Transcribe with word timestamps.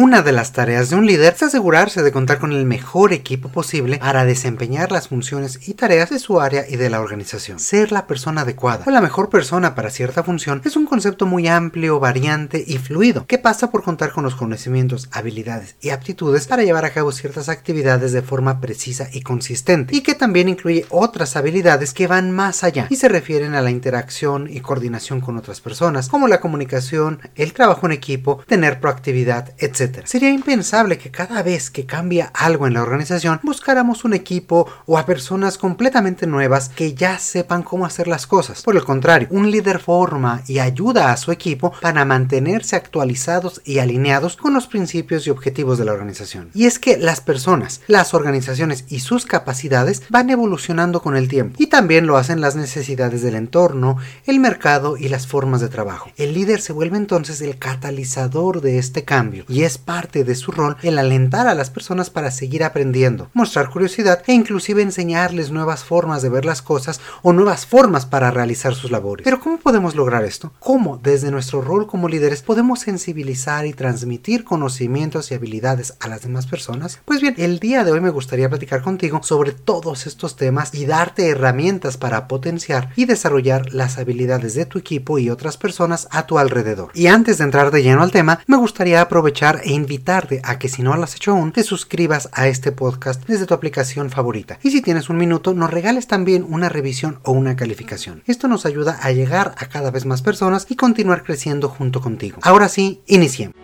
Una 0.00 0.22
de 0.22 0.30
las 0.30 0.52
tareas 0.52 0.90
de 0.90 0.94
un 0.94 1.08
líder 1.08 1.34
es 1.34 1.42
asegurarse 1.42 2.04
de 2.04 2.12
contar 2.12 2.38
con 2.38 2.52
el 2.52 2.64
mejor 2.64 3.12
equipo 3.12 3.48
posible 3.48 3.98
para 3.98 4.24
desempeñar 4.24 4.92
las 4.92 5.08
funciones 5.08 5.66
y 5.66 5.74
tareas 5.74 6.10
de 6.10 6.20
su 6.20 6.40
área 6.40 6.64
y 6.68 6.76
de 6.76 6.88
la 6.88 7.00
organización. 7.00 7.58
Ser 7.58 7.90
la 7.90 8.06
persona 8.06 8.42
adecuada 8.42 8.84
o 8.86 8.92
la 8.92 9.00
mejor 9.00 9.28
persona 9.28 9.74
para 9.74 9.90
cierta 9.90 10.22
función 10.22 10.62
es 10.64 10.76
un 10.76 10.86
concepto 10.86 11.26
muy 11.26 11.48
amplio, 11.48 11.98
variante 11.98 12.62
y 12.64 12.78
fluido, 12.78 13.26
que 13.26 13.38
pasa 13.38 13.72
por 13.72 13.82
contar 13.82 14.12
con 14.12 14.22
los 14.22 14.36
conocimientos, 14.36 15.08
habilidades 15.10 15.74
y 15.80 15.90
aptitudes 15.90 16.46
para 16.46 16.62
llevar 16.62 16.84
a 16.84 16.92
cabo 16.92 17.10
ciertas 17.10 17.48
actividades 17.48 18.12
de 18.12 18.22
forma 18.22 18.60
precisa 18.60 19.08
y 19.12 19.22
consistente, 19.22 19.96
y 19.96 20.02
que 20.02 20.14
también 20.14 20.48
incluye 20.48 20.86
otras 20.90 21.34
habilidades 21.34 21.92
que 21.92 22.06
van 22.06 22.30
más 22.30 22.62
allá 22.62 22.86
y 22.88 22.94
se 22.94 23.08
refieren 23.08 23.56
a 23.56 23.62
la 23.62 23.72
interacción 23.72 24.48
y 24.48 24.60
coordinación 24.60 25.20
con 25.20 25.36
otras 25.36 25.60
personas, 25.60 26.08
como 26.08 26.28
la 26.28 26.38
comunicación, 26.38 27.18
el 27.34 27.52
trabajo 27.52 27.86
en 27.86 27.90
equipo, 27.90 28.44
tener 28.46 28.78
proactividad, 28.78 29.54
etc. 29.58 29.87
Sería 30.04 30.30
impensable 30.30 30.98
que 30.98 31.10
cada 31.10 31.42
vez 31.42 31.70
que 31.70 31.86
cambia 31.86 32.30
algo 32.34 32.66
en 32.66 32.74
la 32.74 32.82
organización 32.82 33.40
buscáramos 33.42 34.04
un 34.04 34.14
equipo 34.14 34.66
o 34.86 34.98
a 34.98 35.06
personas 35.06 35.58
completamente 35.58 36.26
nuevas 36.26 36.68
que 36.68 36.94
ya 36.94 37.18
sepan 37.18 37.62
cómo 37.62 37.86
hacer 37.86 38.08
las 38.08 38.26
cosas. 38.26 38.62
Por 38.62 38.76
el 38.76 38.84
contrario, 38.84 39.28
un 39.30 39.50
líder 39.50 39.78
forma 39.78 40.42
y 40.46 40.58
ayuda 40.58 41.12
a 41.12 41.16
su 41.16 41.32
equipo 41.32 41.72
para 41.80 42.04
mantenerse 42.04 42.76
actualizados 42.76 43.60
y 43.64 43.78
alineados 43.78 44.36
con 44.36 44.54
los 44.54 44.66
principios 44.66 45.26
y 45.26 45.30
objetivos 45.30 45.78
de 45.78 45.84
la 45.84 45.92
organización. 45.92 46.50
Y 46.54 46.66
es 46.66 46.78
que 46.78 46.96
las 46.96 47.20
personas, 47.20 47.80
las 47.86 48.14
organizaciones 48.14 48.84
y 48.88 49.00
sus 49.00 49.26
capacidades 49.26 50.02
van 50.08 50.30
evolucionando 50.30 51.02
con 51.02 51.16
el 51.16 51.28
tiempo 51.28 51.56
y 51.58 51.66
también 51.66 52.06
lo 52.06 52.16
hacen 52.16 52.40
las 52.40 52.56
necesidades 52.56 53.22
del 53.22 53.34
entorno, 53.34 53.96
el 54.26 54.40
mercado 54.40 54.96
y 54.96 55.08
las 55.08 55.26
formas 55.26 55.60
de 55.60 55.68
trabajo. 55.68 56.10
El 56.16 56.34
líder 56.34 56.60
se 56.60 56.72
vuelve 56.72 56.96
entonces 56.96 57.40
el 57.40 57.58
catalizador 57.58 58.60
de 58.60 58.78
este 58.78 59.04
cambio 59.04 59.44
y 59.48 59.62
es 59.62 59.67
parte 59.76 60.24
de 60.24 60.34
su 60.34 60.52
rol 60.52 60.76
el 60.82 60.98
alentar 60.98 61.46
a 61.48 61.54
las 61.54 61.68
personas 61.68 62.08
para 62.08 62.30
seguir 62.30 62.64
aprendiendo, 62.64 63.28
mostrar 63.34 63.68
curiosidad 63.68 64.22
e 64.26 64.32
inclusive 64.32 64.80
enseñarles 64.80 65.50
nuevas 65.50 65.84
formas 65.84 66.22
de 66.22 66.30
ver 66.30 66.46
las 66.46 66.62
cosas 66.62 67.00
o 67.22 67.34
nuevas 67.34 67.66
formas 67.66 68.06
para 68.06 68.30
realizar 68.30 68.74
sus 68.74 68.90
labores. 68.90 69.24
Pero 69.24 69.40
¿cómo 69.40 69.58
podemos 69.58 69.94
lograr 69.94 70.24
esto? 70.24 70.52
¿Cómo 70.60 70.96
desde 70.96 71.30
nuestro 71.30 71.60
rol 71.60 71.86
como 71.86 72.08
líderes 72.08 72.42
podemos 72.42 72.80
sensibilizar 72.80 73.66
y 73.66 73.72
transmitir 73.72 74.44
conocimientos 74.44 75.30
y 75.30 75.34
habilidades 75.34 75.94
a 76.00 76.08
las 76.08 76.22
demás 76.22 76.46
personas? 76.46 77.00
Pues 77.04 77.20
bien, 77.20 77.34
el 77.36 77.58
día 77.58 77.84
de 77.84 77.92
hoy 77.92 78.00
me 78.00 78.10
gustaría 78.10 78.48
platicar 78.48 78.82
contigo 78.82 79.20
sobre 79.22 79.52
todos 79.52 80.06
estos 80.06 80.36
temas 80.36 80.74
y 80.74 80.86
darte 80.86 81.28
herramientas 81.28 81.96
para 81.96 82.28
potenciar 82.28 82.90
y 82.96 83.06
desarrollar 83.06 83.72
las 83.74 83.98
habilidades 83.98 84.54
de 84.54 84.66
tu 84.66 84.78
equipo 84.78 85.18
y 85.18 85.30
otras 85.30 85.56
personas 85.56 86.06
a 86.10 86.26
tu 86.26 86.38
alrededor. 86.38 86.90
Y 86.94 87.06
antes 87.06 87.38
de 87.38 87.44
entrar 87.44 87.70
de 87.70 87.82
lleno 87.82 88.02
al 88.02 88.12
tema, 88.12 88.40
me 88.46 88.56
gustaría 88.56 89.00
aprovechar 89.00 89.57
e 89.64 89.72
invitarte 89.72 90.40
a 90.44 90.58
que 90.58 90.68
si 90.68 90.82
no 90.82 90.96
lo 90.96 91.02
has 91.02 91.14
hecho 91.14 91.32
aún, 91.32 91.52
te 91.52 91.62
suscribas 91.62 92.28
a 92.32 92.48
este 92.48 92.72
podcast 92.72 93.26
desde 93.26 93.46
tu 93.46 93.54
aplicación 93.54 94.10
favorita. 94.10 94.58
Y 94.62 94.70
si 94.70 94.82
tienes 94.82 95.08
un 95.08 95.16
minuto, 95.16 95.54
nos 95.54 95.70
regales 95.70 96.06
también 96.06 96.46
una 96.48 96.68
revisión 96.68 97.20
o 97.24 97.32
una 97.32 97.56
calificación. 97.56 98.22
Esto 98.26 98.48
nos 98.48 98.66
ayuda 98.66 98.98
a 99.02 99.12
llegar 99.12 99.54
a 99.58 99.66
cada 99.66 99.90
vez 99.90 100.04
más 100.06 100.22
personas 100.22 100.66
y 100.68 100.76
continuar 100.76 101.22
creciendo 101.22 101.68
junto 101.68 102.00
contigo. 102.00 102.38
Ahora 102.42 102.68
sí, 102.68 103.00
iniciemos. 103.06 103.54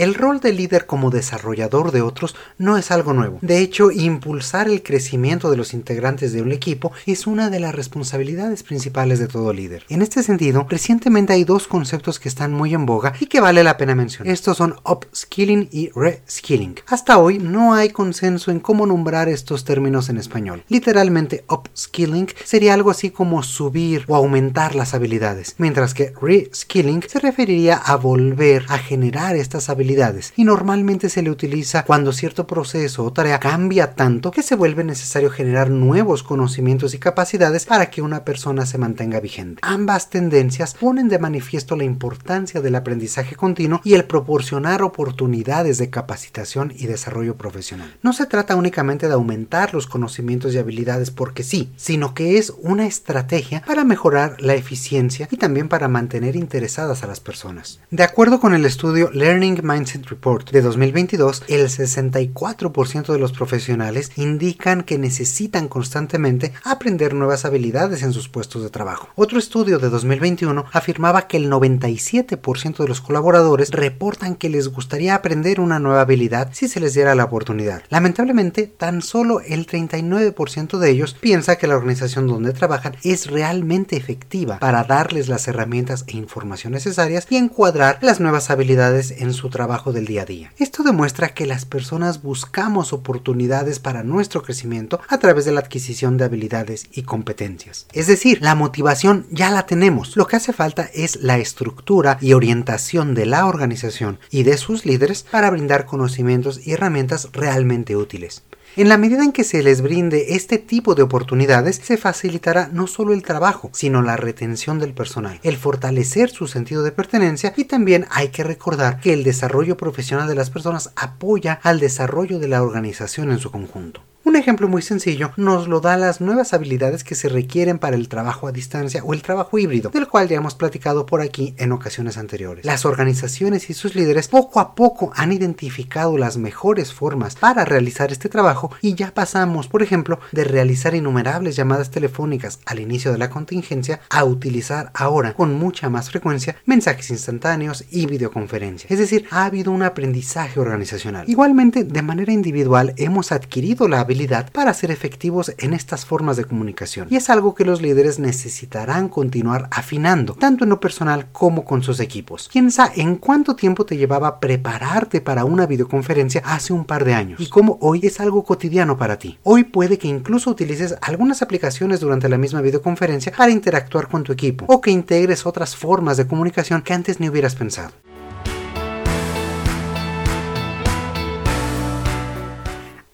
El 0.00 0.14
rol 0.14 0.40
de 0.40 0.54
líder 0.54 0.86
como 0.86 1.10
desarrollador 1.10 1.92
de 1.92 2.00
otros 2.00 2.34
no 2.56 2.78
es 2.78 2.90
algo 2.90 3.12
nuevo. 3.12 3.36
De 3.42 3.58
hecho, 3.58 3.90
impulsar 3.90 4.66
el 4.66 4.82
crecimiento 4.82 5.50
de 5.50 5.58
los 5.58 5.74
integrantes 5.74 6.32
de 6.32 6.40
un 6.40 6.52
equipo 6.52 6.90
es 7.04 7.26
una 7.26 7.50
de 7.50 7.60
las 7.60 7.74
responsabilidades 7.74 8.62
principales 8.62 9.18
de 9.18 9.26
todo 9.28 9.52
líder. 9.52 9.84
En 9.90 10.00
este 10.00 10.22
sentido, 10.22 10.66
recientemente 10.70 11.34
hay 11.34 11.44
dos 11.44 11.68
conceptos 11.68 12.18
que 12.18 12.30
están 12.30 12.54
muy 12.54 12.72
en 12.72 12.86
boga 12.86 13.12
y 13.20 13.26
que 13.26 13.40
vale 13.40 13.62
la 13.62 13.76
pena 13.76 13.94
mencionar. 13.94 14.32
Estos 14.32 14.56
son 14.56 14.74
upskilling 14.86 15.68
y 15.70 15.90
reskilling. 15.90 16.76
Hasta 16.86 17.18
hoy 17.18 17.38
no 17.38 17.74
hay 17.74 17.90
consenso 17.90 18.50
en 18.50 18.60
cómo 18.60 18.86
nombrar 18.86 19.28
estos 19.28 19.66
términos 19.66 20.08
en 20.08 20.16
español. 20.16 20.64
Literalmente, 20.70 21.44
upskilling 21.46 22.28
sería 22.42 22.72
algo 22.72 22.90
así 22.90 23.10
como 23.10 23.42
subir 23.42 24.06
o 24.08 24.16
aumentar 24.16 24.74
las 24.74 24.94
habilidades, 24.94 25.56
mientras 25.58 25.92
que 25.92 26.14
reskilling 26.18 27.02
se 27.06 27.20
referiría 27.20 27.76
a 27.76 27.96
volver 27.96 28.64
a 28.70 28.78
generar 28.78 29.36
estas 29.36 29.68
habilidades 29.68 29.89
y 30.36 30.44
normalmente 30.44 31.08
se 31.08 31.22
le 31.22 31.30
utiliza 31.30 31.84
cuando 31.84 32.12
cierto 32.12 32.46
proceso 32.46 33.04
o 33.04 33.12
tarea 33.12 33.40
cambia 33.40 33.94
tanto 33.94 34.30
que 34.30 34.42
se 34.42 34.54
vuelve 34.54 34.84
necesario 34.84 35.30
generar 35.30 35.70
nuevos 35.70 36.22
conocimientos 36.22 36.94
y 36.94 36.98
capacidades 36.98 37.66
para 37.66 37.90
que 37.90 38.02
una 38.02 38.24
persona 38.24 38.66
se 38.66 38.78
mantenga 38.78 39.20
vigente. 39.20 39.60
Ambas 39.62 40.10
tendencias 40.10 40.74
ponen 40.74 41.08
de 41.08 41.18
manifiesto 41.18 41.76
la 41.76 41.84
importancia 41.84 42.60
del 42.60 42.76
aprendizaje 42.76 43.34
continuo 43.34 43.80
y 43.82 43.94
el 43.94 44.04
proporcionar 44.04 44.82
oportunidades 44.82 45.78
de 45.78 45.90
capacitación 45.90 46.72
y 46.76 46.86
desarrollo 46.86 47.36
profesional. 47.36 47.96
No 48.02 48.12
se 48.12 48.26
trata 48.26 48.56
únicamente 48.56 49.08
de 49.08 49.14
aumentar 49.14 49.74
los 49.74 49.86
conocimientos 49.86 50.54
y 50.54 50.58
habilidades 50.58 51.10
porque 51.10 51.42
sí, 51.42 51.72
sino 51.76 52.14
que 52.14 52.38
es 52.38 52.52
una 52.62 52.86
estrategia 52.86 53.62
para 53.66 53.84
mejorar 53.84 54.40
la 54.40 54.54
eficiencia 54.54 55.28
y 55.30 55.36
también 55.36 55.68
para 55.68 55.88
mantener 55.88 56.36
interesadas 56.36 57.02
a 57.02 57.06
las 57.06 57.20
personas. 57.20 57.80
De 57.90 58.04
acuerdo 58.04 58.40
con 58.40 58.54
el 58.54 58.64
estudio 58.64 59.10
Learning 59.12 59.60
Mindset 59.80 60.10
Report 60.10 60.50
de 60.50 60.60
2022, 60.60 61.44
el 61.48 61.66
64% 61.66 63.12
de 63.14 63.18
los 63.18 63.32
profesionales 63.32 64.12
indican 64.16 64.82
que 64.82 64.98
necesitan 64.98 65.68
constantemente 65.68 66.52
aprender 66.64 67.14
nuevas 67.14 67.46
habilidades 67.46 68.02
en 68.02 68.12
sus 68.12 68.28
puestos 68.28 68.62
de 68.62 68.68
trabajo. 68.68 69.08
Otro 69.14 69.38
estudio 69.38 69.78
de 69.78 69.88
2021 69.88 70.66
afirmaba 70.70 71.28
que 71.28 71.38
el 71.38 71.50
97% 71.50 72.76
de 72.76 72.88
los 72.88 73.00
colaboradores 73.00 73.70
reportan 73.70 74.34
que 74.34 74.50
les 74.50 74.68
gustaría 74.68 75.14
aprender 75.14 75.60
una 75.60 75.78
nueva 75.78 76.02
habilidad 76.02 76.50
si 76.52 76.68
se 76.68 76.78
les 76.78 76.92
diera 76.92 77.14
la 77.14 77.24
oportunidad. 77.24 77.82
Lamentablemente, 77.88 78.66
tan 78.66 79.00
solo 79.00 79.40
el 79.40 79.66
39% 79.66 80.76
de 80.76 80.90
ellos 80.90 81.16
piensa 81.18 81.56
que 81.56 81.66
la 81.66 81.76
organización 81.76 82.26
donde 82.26 82.52
trabajan 82.52 82.96
es 83.02 83.30
realmente 83.30 83.96
efectiva 83.96 84.58
para 84.58 84.84
darles 84.84 85.28
las 85.28 85.48
herramientas 85.48 86.04
e 86.06 86.18
información 86.18 86.74
necesarias 86.74 87.26
y 87.30 87.36
encuadrar 87.36 87.98
las 88.02 88.20
nuevas 88.20 88.50
habilidades 88.50 89.10
en 89.12 89.32
su 89.32 89.48
trabajo 89.48 89.59
trabajo 89.60 89.92
del 89.92 90.06
día 90.06 90.22
a 90.22 90.24
día. 90.24 90.52
Esto 90.56 90.82
demuestra 90.82 91.34
que 91.34 91.44
las 91.44 91.66
personas 91.66 92.22
buscamos 92.22 92.94
oportunidades 92.94 93.78
para 93.78 94.02
nuestro 94.02 94.42
crecimiento 94.42 95.02
a 95.06 95.18
través 95.18 95.44
de 95.44 95.52
la 95.52 95.60
adquisición 95.60 96.16
de 96.16 96.24
habilidades 96.24 96.86
y 96.92 97.02
competencias. 97.02 97.86
Es 97.92 98.06
decir, 98.06 98.38
la 98.40 98.54
motivación 98.54 99.26
ya 99.30 99.50
la 99.50 99.66
tenemos. 99.66 100.16
Lo 100.16 100.26
que 100.26 100.36
hace 100.36 100.54
falta 100.54 100.88
es 100.94 101.16
la 101.16 101.36
estructura 101.36 102.16
y 102.22 102.32
orientación 102.32 103.14
de 103.14 103.26
la 103.26 103.44
organización 103.44 104.18
y 104.30 104.44
de 104.44 104.56
sus 104.56 104.86
líderes 104.86 105.26
para 105.30 105.50
brindar 105.50 105.84
conocimientos 105.84 106.66
y 106.66 106.72
herramientas 106.72 107.28
realmente 107.34 107.96
útiles. 107.96 108.42
En 108.76 108.88
la 108.88 108.96
medida 108.96 109.24
en 109.24 109.32
que 109.32 109.42
se 109.42 109.64
les 109.64 109.82
brinde 109.82 110.36
este 110.36 110.56
tipo 110.56 110.94
de 110.94 111.02
oportunidades, 111.02 111.80
se 111.82 111.96
facilitará 111.96 112.68
no 112.72 112.86
solo 112.86 113.12
el 113.12 113.24
trabajo, 113.24 113.68
sino 113.72 114.00
la 114.00 114.16
retención 114.16 114.78
del 114.78 114.94
personal, 114.94 115.40
el 115.42 115.56
fortalecer 115.56 116.30
su 116.30 116.46
sentido 116.46 116.84
de 116.84 116.92
pertenencia 116.92 117.52
y 117.56 117.64
también 117.64 118.06
hay 118.10 118.28
que 118.28 118.44
recordar 118.44 119.00
que 119.00 119.12
el 119.12 119.24
desarrollo 119.24 119.76
profesional 119.76 120.28
de 120.28 120.36
las 120.36 120.50
personas 120.50 120.92
apoya 120.94 121.58
al 121.64 121.80
desarrollo 121.80 122.38
de 122.38 122.46
la 122.46 122.62
organización 122.62 123.32
en 123.32 123.40
su 123.40 123.50
conjunto. 123.50 124.02
Un 124.30 124.36
ejemplo 124.36 124.68
muy 124.68 124.80
sencillo 124.80 125.32
nos 125.36 125.66
lo 125.66 125.80
da 125.80 125.96
las 125.96 126.20
nuevas 126.20 126.54
habilidades 126.54 127.02
que 127.02 127.16
se 127.16 127.28
requieren 127.28 127.80
para 127.80 127.96
el 127.96 128.08
trabajo 128.08 128.46
a 128.46 128.52
distancia 128.52 129.02
o 129.02 129.12
el 129.12 129.22
trabajo 129.22 129.58
híbrido, 129.58 129.90
del 129.90 130.06
cual 130.06 130.28
ya 130.28 130.36
hemos 130.36 130.54
platicado 130.54 131.04
por 131.04 131.20
aquí 131.20 131.52
en 131.58 131.72
ocasiones 131.72 132.16
anteriores. 132.16 132.64
Las 132.64 132.84
organizaciones 132.84 133.70
y 133.70 133.74
sus 133.74 133.96
líderes 133.96 134.28
poco 134.28 134.60
a 134.60 134.76
poco 134.76 135.10
han 135.16 135.32
identificado 135.32 136.16
las 136.16 136.36
mejores 136.36 136.94
formas 136.94 137.34
para 137.34 137.64
realizar 137.64 138.12
este 138.12 138.28
trabajo 138.28 138.70
y 138.80 138.94
ya 138.94 139.12
pasamos, 139.12 139.66
por 139.66 139.82
ejemplo, 139.82 140.20
de 140.30 140.44
realizar 140.44 140.94
innumerables 140.94 141.56
llamadas 141.56 141.90
telefónicas 141.90 142.60
al 142.66 142.78
inicio 142.78 143.10
de 143.10 143.18
la 143.18 143.30
contingencia 143.30 144.00
a 144.10 144.22
utilizar 144.22 144.92
ahora 144.94 145.34
con 145.34 145.54
mucha 145.54 145.90
más 145.90 146.08
frecuencia 146.08 146.54
mensajes 146.66 147.10
instantáneos 147.10 147.84
y 147.90 148.06
videoconferencias. 148.06 148.92
Es 148.92 149.00
decir, 149.00 149.26
ha 149.32 149.46
habido 149.46 149.72
un 149.72 149.82
aprendizaje 149.82 150.60
organizacional. 150.60 151.28
Igualmente, 151.28 151.82
de 151.82 152.02
manera 152.02 152.32
individual 152.32 152.94
hemos 152.96 153.32
adquirido 153.32 153.88
la 153.88 153.98
habilidad 153.98 154.19
para 154.52 154.74
ser 154.74 154.90
efectivos 154.90 155.54
en 155.58 155.72
estas 155.72 156.04
formas 156.04 156.36
de 156.36 156.44
comunicación. 156.44 157.08
Y 157.10 157.16
es 157.16 157.30
algo 157.30 157.54
que 157.54 157.64
los 157.64 157.80
líderes 157.80 158.18
necesitarán 158.18 159.08
continuar 159.08 159.68
afinando, 159.70 160.34
tanto 160.34 160.64
en 160.64 160.70
lo 160.70 160.80
personal 160.80 161.26
como 161.32 161.64
con 161.64 161.82
sus 161.82 162.00
equipos. 162.00 162.48
Piensa 162.52 162.90
en 162.94 163.16
cuánto 163.16 163.56
tiempo 163.56 163.86
te 163.86 163.96
llevaba 163.96 164.40
prepararte 164.40 165.20
para 165.20 165.44
una 165.44 165.66
videoconferencia 165.66 166.42
hace 166.44 166.72
un 166.72 166.84
par 166.84 167.04
de 167.04 167.14
años 167.14 167.40
y 167.40 167.48
cómo 167.48 167.78
hoy 167.80 168.00
es 168.02 168.20
algo 168.20 168.44
cotidiano 168.44 168.96
para 168.96 169.18
ti. 169.18 169.38
Hoy 169.42 169.64
puede 169.64 169.98
que 169.98 170.08
incluso 170.08 170.50
utilices 170.50 170.96
algunas 171.00 171.42
aplicaciones 171.42 172.00
durante 172.00 172.28
la 172.28 172.38
misma 172.38 172.60
videoconferencia 172.60 173.32
para 173.36 173.52
interactuar 173.52 174.08
con 174.08 174.22
tu 174.22 174.32
equipo 174.32 174.64
o 174.68 174.80
que 174.80 174.90
integres 174.90 175.46
otras 175.46 175.76
formas 175.76 176.16
de 176.16 176.26
comunicación 176.26 176.82
que 176.82 176.94
antes 176.94 177.20
ni 177.20 177.28
hubieras 177.28 177.54
pensado. 177.54 177.92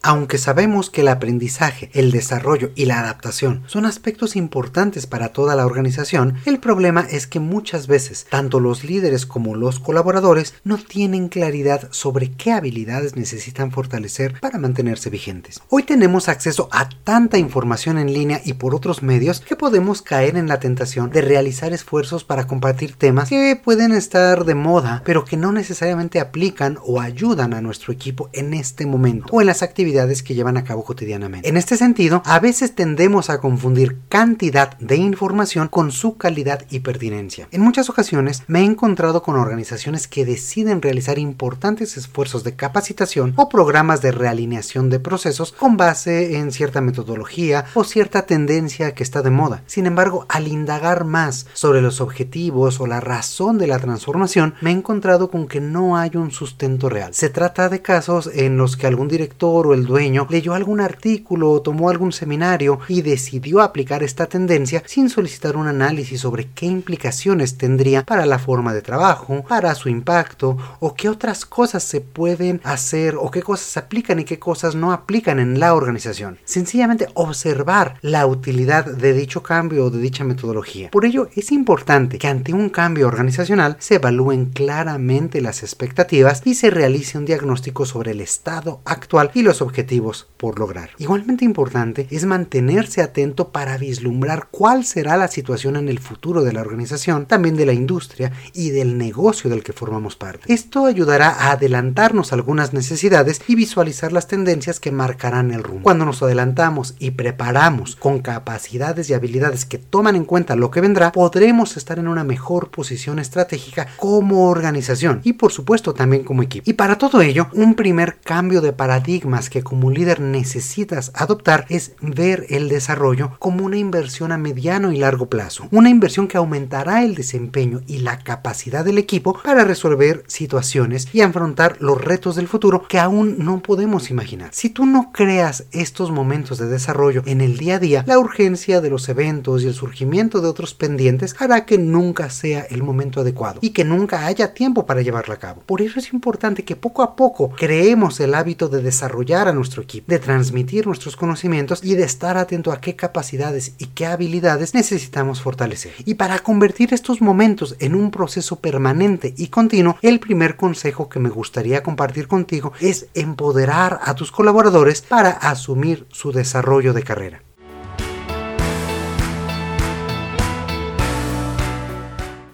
Aunque 0.09 0.39
sabemos 0.39 0.89
que 0.89 1.01
el 1.01 1.09
aprendizaje, 1.09 1.91
el 1.93 2.13
desarrollo 2.13 2.71
y 2.77 2.85
la 2.85 3.01
adaptación 3.01 3.65
son 3.67 3.87
aspectos 3.87 4.37
importantes 4.37 5.05
para 5.05 5.31
toda 5.31 5.57
la 5.57 5.67
organización, 5.67 6.37
el 6.45 6.61
problema 6.61 7.05
es 7.11 7.27
que 7.27 7.41
muchas 7.41 7.89
veces 7.89 8.25
tanto 8.31 8.61
los 8.61 8.85
líderes 8.85 9.27
como 9.27 9.57
los 9.57 9.81
colaboradores 9.81 10.55
no 10.63 10.79
tienen 10.79 11.27
claridad 11.27 11.89
sobre 11.91 12.31
qué 12.31 12.53
habilidades 12.53 13.17
necesitan 13.17 13.73
fortalecer 13.73 14.39
para 14.39 14.61
mantenerse 14.61 15.11
vigentes. 15.11 15.61
Hoy 15.71 15.83
tenemos 15.83 16.29
acceso 16.29 16.69
a 16.71 16.89
tanta 16.89 17.37
información 17.37 17.99
en 17.99 18.13
línea 18.13 18.41
y 18.45 18.53
por 18.53 18.77
otros 18.77 19.03
medios 19.03 19.41
que 19.41 19.57
podemos 19.57 20.03
caer 20.03 20.37
en 20.37 20.47
la 20.47 20.61
tentación 20.61 21.11
de 21.11 21.23
realizar 21.23 21.73
esfuerzos 21.73 22.23
para 22.23 22.47
compartir 22.47 22.95
temas 22.95 23.29
que 23.29 23.61
pueden 23.61 23.91
estar 23.91 24.45
de 24.45 24.55
moda, 24.55 25.03
pero 25.05 25.25
que 25.25 25.37
no 25.37 25.51
necesariamente 25.51 26.21
aplican 26.21 26.79
o 26.85 27.01
ayudan 27.01 27.55
a 27.55 27.61
nuestro 27.61 27.93
equipo 27.93 28.31
en 28.33 28.55
este 28.55 28.87
momento 28.87 29.27
o 29.33 29.41
en 29.41 29.49
las 29.49 29.65
actividades 29.65 29.96
que 29.97 30.35
llevan 30.35 30.57
a 30.57 30.65
cabo 30.65 30.85
cotidianamente. 30.85 31.49
En 31.49 31.57
este 31.57 31.77
sentido, 31.77 32.23
a 32.27 32.39
veces 32.39 32.75
tendemos 32.75 33.31
a 33.31 33.41
confundir 33.41 33.99
cantidad 34.09 34.77
de 34.79 34.97
información 34.97 35.69
con 35.69 35.91
su 35.91 36.17
calidad 36.17 36.65
y 36.71 36.81
pertinencia. 36.81 37.49
En 37.51 37.63
muchas 37.63 37.89
ocasiones 37.89 38.43
me 38.47 38.61
he 38.61 38.65
encontrado 38.65 39.23
con 39.23 39.37
organizaciones 39.37 40.07
que 40.07 40.27
deciden 40.27 40.83
realizar 40.83 41.19
importantes 41.19 41.97
esfuerzos 41.97 42.45
de 42.45 42.57
capacitación 42.57 43.33
o 43.37 43.49
programas 43.49 44.03
de 44.03 44.13
realineación 44.13 44.91
de 44.91 45.01
procesos 45.01 45.53
con 45.53 45.77
base 45.77 46.37
en 46.37 46.53
cierta 46.53 46.81
metodología 46.81 47.65
o 47.75 47.83
cierta 47.83 48.27
tendencia 48.27 48.95
que 48.95 49.03
está 49.03 49.23
de 49.23 49.31
moda. 49.31 49.63
Sin 49.67 49.87
embargo, 49.87 50.27
al 50.29 50.47
indagar 50.47 51.05
más 51.05 51.47
sobre 51.55 51.81
los 51.81 52.01
objetivos 52.01 52.81
o 52.81 52.87
la 52.87 53.01
razón 53.01 53.59
de 53.59 53.67
la 53.67 53.79
transformación, 53.79 54.55
me 54.61 54.71
he 54.71 54.75
encontrado 54.75 55.31
con 55.31 55.49
que 55.49 55.61
no 55.61 55.97
hay 55.97 56.11
un 56.15 56.31
sustento 56.31 56.89
real. 56.91 57.15
Se 57.15 57.31
trata 57.31 57.69
de 57.69 57.81
casos 57.81 58.31
en 58.35 58.57
los 58.59 58.77
que 58.77 58.87
algún 58.87 59.09
director 59.09 59.67
o 59.67 59.75
el 59.75 59.86
dueño 59.87 60.27
leyó 60.31 60.55
algún 60.55 60.81
artículo 60.81 61.51
o 61.51 61.63
tomó 61.63 61.91
algún 61.91 62.13
seminario 62.13 62.81
y 62.89 63.03
decidió 63.03 63.61
aplicar 63.61 64.03
esta 64.03 64.27
tendencia 64.27 64.83
sin 64.87 65.09
solicitar 65.09 65.57
un 65.57 65.69
análisis 65.69 66.21
sobre 66.21 66.49
qué 66.49 66.67
implicaciones 66.67 67.57
tendría 67.59 68.05
para 68.05 68.27
la 68.27 68.39
forma 68.39 68.75
de 68.75 68.83
trabajo, 68.83 69.45
para 69.49 69.75
su 69.75 69.89
impacto 69.89 70.57
o 70.81 70.95
qué 70.95 71.09
otras 71.09 71.45
cosas 71.45 71.83
se 71.83 72.01
pueden 72.01 72.61
hacer 72.65 73.17
o 73.17 73.31
qué 73.31 73.43
cosas 73.43 73.77
aplican 73.77 74.19
y 74.19 74.25
qué 74.25 74.39
cosas 74.39 74.75
no 74.75 74.93
aplican 74.93 75.39
en 75.39 75.61
la 75.61 75.75
organización. 75.75 76.39
Sencillamente 76.45 77.09
observar 77.15 77.99
la 78.03 78.27
utilidad 78.27 78.85
de 78.85 79.13
dicho 79.13 79.43
cambio 79.43 79.87
o 79.87 79.91
de 79.91 79.99
dicha 79.99 80.25
metodología. 80.25 80.91
Por 80.91 81.05
ello 81.05 81.29
es 81.35 81.53
importante 81.53 82.19
que 82.19 82.29
ante 82.29 82.53
un 82.53 82.71
cambio 82.71 83.07
organizacional 83.07 83.77
se 83.79 83.97
evalúen 83.97 84.47
claramente 84.47 85.41
las 85.41 85.63
expectativas 85.63 86.43
y 86.45 86.55
se 86.55 86.71
realice 86.71 87.19
un 87.19 87.25
diagnóstico 87.25 87.87
sobre 87.87 88.13
el 88.13 88.21
estado 88.21 88.81
actual 88.85 89.31
y 89.35 89.43
los 89.43 89.63
objetivos 89.63 89.76
objetivos 89.77 90.27
por 90.39 90.59
lograr. 90.59 90.91
Igualmente 90.97 91.45
importante 91.45 92.07
es 92.11 92.25
mantenerse 92.25 93.03
atento 93.03 93.51
para 93.51 93.77
vislumbrar 93.77 94.49
cuál 94.51 94.87
será 94.87 95.19
la 95.19 95.29
situación 95.29 95.77
en 95.77 95.91
el 95.91 95.99
futuro 95.99 96.43
de 96.43 96.55
la 96.55 96.63
organización, 96.63 97.27
también 97.27 97.57
de 97.57 97.67
la 97.67 97.75
industria 97.75 98.33
y 98.55 98.71
del 98.71 98.97
negocio 98.97 99.51
del 99.51 99.63
que 99.63 99.75
formamos 99.75 100.17
parte. 100.17 100.51
Esto 100.53 100.87
ayudará 100.87 101.29
a 101.29 101.53
adelantarnos 101.53 102.33
algunas 102.33 102.73
necesidades 102.73 103.43
y 103.49 103.55
visualizar 103.55 104.13
las 104.13 104.29
tendencias 104.29 104.81
que 104.81 104.93
marcarán 104.93 105.51
el 105.51 105.63
rumbo. 105.63 105.83
Cuando 105.83 106.07
nos 106.07 106.23
adelantamos 106.23 106.95
y 106.99 107.11
preparamos 107.11 107.97
con 107.97 108.21
capacidades 108.21 109.11
y 109.11 109.15
habilidades 109.15 109.67
que 109.67 109.77
toman 109.77 110.17
en 110.17 110.25
cuenta 110.25 110.57
lo 110.57 110.71
que 110.71 110.81
vendrá, 110.81 111.13
podremos 111.13 111.77
estar 111.77 111.99
en 111.99 112.09
una 112.09 112.25
mejor 112.25 112.71
posición 112.71 113.19
estratégica 113.19 113.89
como 113.99 114.49
organización 114.49 115.21
y 115.23 115.35
por 115.35 115.53
supuesto 115.53 115.93
también 115.93 116.25
como 116.25 116.43
equipo. 116.43 116.71
Y 116.71 116.75
para 116.75 116.97
todo 116.97 117.21
ello, 117.21 117.49
un 117.53 117.75
primer 117.75 118.21
cambio 118.21 118.63
de 118.63 118.73
paradigmas 118.73 119.51
que 119.51 119.66
como 119.67 119.91
líder 119.91 120.21
necesitas 120.21 121.11
adoptar 121.13 121.67
es 121.69 121.95
ver 122.01 122.47
el 122.51 122.69
desarrollo 122.69 123.33
como 123.41 123.65
una 123.65 123.77
inversión 123.77 124.31
a 124.31 124.39
mediano 124.39 124.93
y 124.93 124.99
largo 124.99 125.29
plazo, 125.29 125.67
una 125.73 125.91
inversión 125.91 126.29
que 126.29 126.37
aumentará 126.37 127.03
el 127.03 127.17
desempeño 127.17 127.81
y 127.89 127.99
la 127.99 128.21
capacidad 128.21 128.85
del 128.85 128.99
equipo 128.99 129.37
para 129.43 129.65
resolver 129.65 130.23
situaciones 130.29 131.09
y 131.13 131.21
afrontar 131.21 131.79
los 131.81 132.01
retos 132.01 132.37
del 132.37 132.47
futuro 132.47 132.87
que 132.87 133.01
aún 133.01 133.39
no 133.41 133.61
podemos 133.61 134.09
imaginar. 134.09 134.51
Si 134.53 134.71
tú 134.71 134.87
no 134.87 135.11
creas 135.11 135.65
estos 135.73 136.13
momentos 136.13 136.59
de 136.59 136.69
desarrollo 136.69 137.25
en 137.27 137.41
el 137.41 137.59
día 137.59 137.75
a 137.75 137.81
día, 137.81 138.05
la 138.07 138.21
urgencia 138.21 138.81
de 138.81 138.91
los 138.91 139.09
eventos 139.09 139.65
y 139.65 139.67
el 139.67 139.75
surgimiento 139.75 140.41
de 140.41 140.47
otros 140.47 140.75
pendientes 140.75 141.35
hará 141.41 141.67
que 141.67 141.77
nunca 141.77 142.31
sea 142.31 142.61
el 142.71 142.85
momento 142.85 143.23
adecuado 143.23 143.59
y 143.63 143.71
que 143.71 143.85
nunca 143.85 144.27
haya 144.27 144.55
tiempo 144.55 144.87
para 144.87 145.03
llevarla 145.03 145.35
a 145.35 145.39
cabo. 145.39 145.63
Por 145.67 145.83
eso 145.83 145.99
es 145.99 146.13
importante 146.13 146.65
que 146.65 146.77
poco 146.77 147.03
a 147.03 147.17
poco 147.17 147.51
creemos 147.51 148.21
el 148.21 148.33
hábito 148.33 148.69
de 148.69 148.81
desarrollar 148.81 149.49
a 149.49 149.56
nuestro 149.57 149.83
equipo, 149.83 150.07
de 150.09 150.21
transmitir 150.21 150.87
nuestros 150.87 151.17
conocimientos 151.17 151.83
y 151.83 151.95
de 151.97 152.05
estar 152.05 152.37
atento 152.37 152.71
a 152.71 152.81
qué 152.81 152.95
capacidades 152.95 153.75
y 153.79 153.87
qué 153.87 154.07
habilidades 154.07 154.75
necesitamos 154.75 155.41
fortalecer. 155.41 155.93
Y 156.05 156.15
para 156.15 156.39
convertir 156.39 156.95
estos 156.95 157.21
momentos 157.21 157.75
en 157.81 157.95
un 157.95 158.11
proceso 158.11 158.61
permanente 158.61 159.35
y 159.37 159.49
continuo, 159.49 159.97
el 160.03 160.21
primer 160.21 160.57
consejo 160.57 161.09
que 161.09 161.19
me 161.19 161.31
gustaría 161.31 161.83
compartir 161.83 162.29
contigo 162.29 162.73
es 162.81 163.07
empoderar 163.15 163.99
a 164.03 164.15
tus 164.15 164.31
colaboradores 164.31 165.03
para 165.03 165.31
asumir 165.31 166.07
su 166.13 166.31
desarrollo 166.33 166.93
de 166.93 167.03
carrera. 167.03 167.43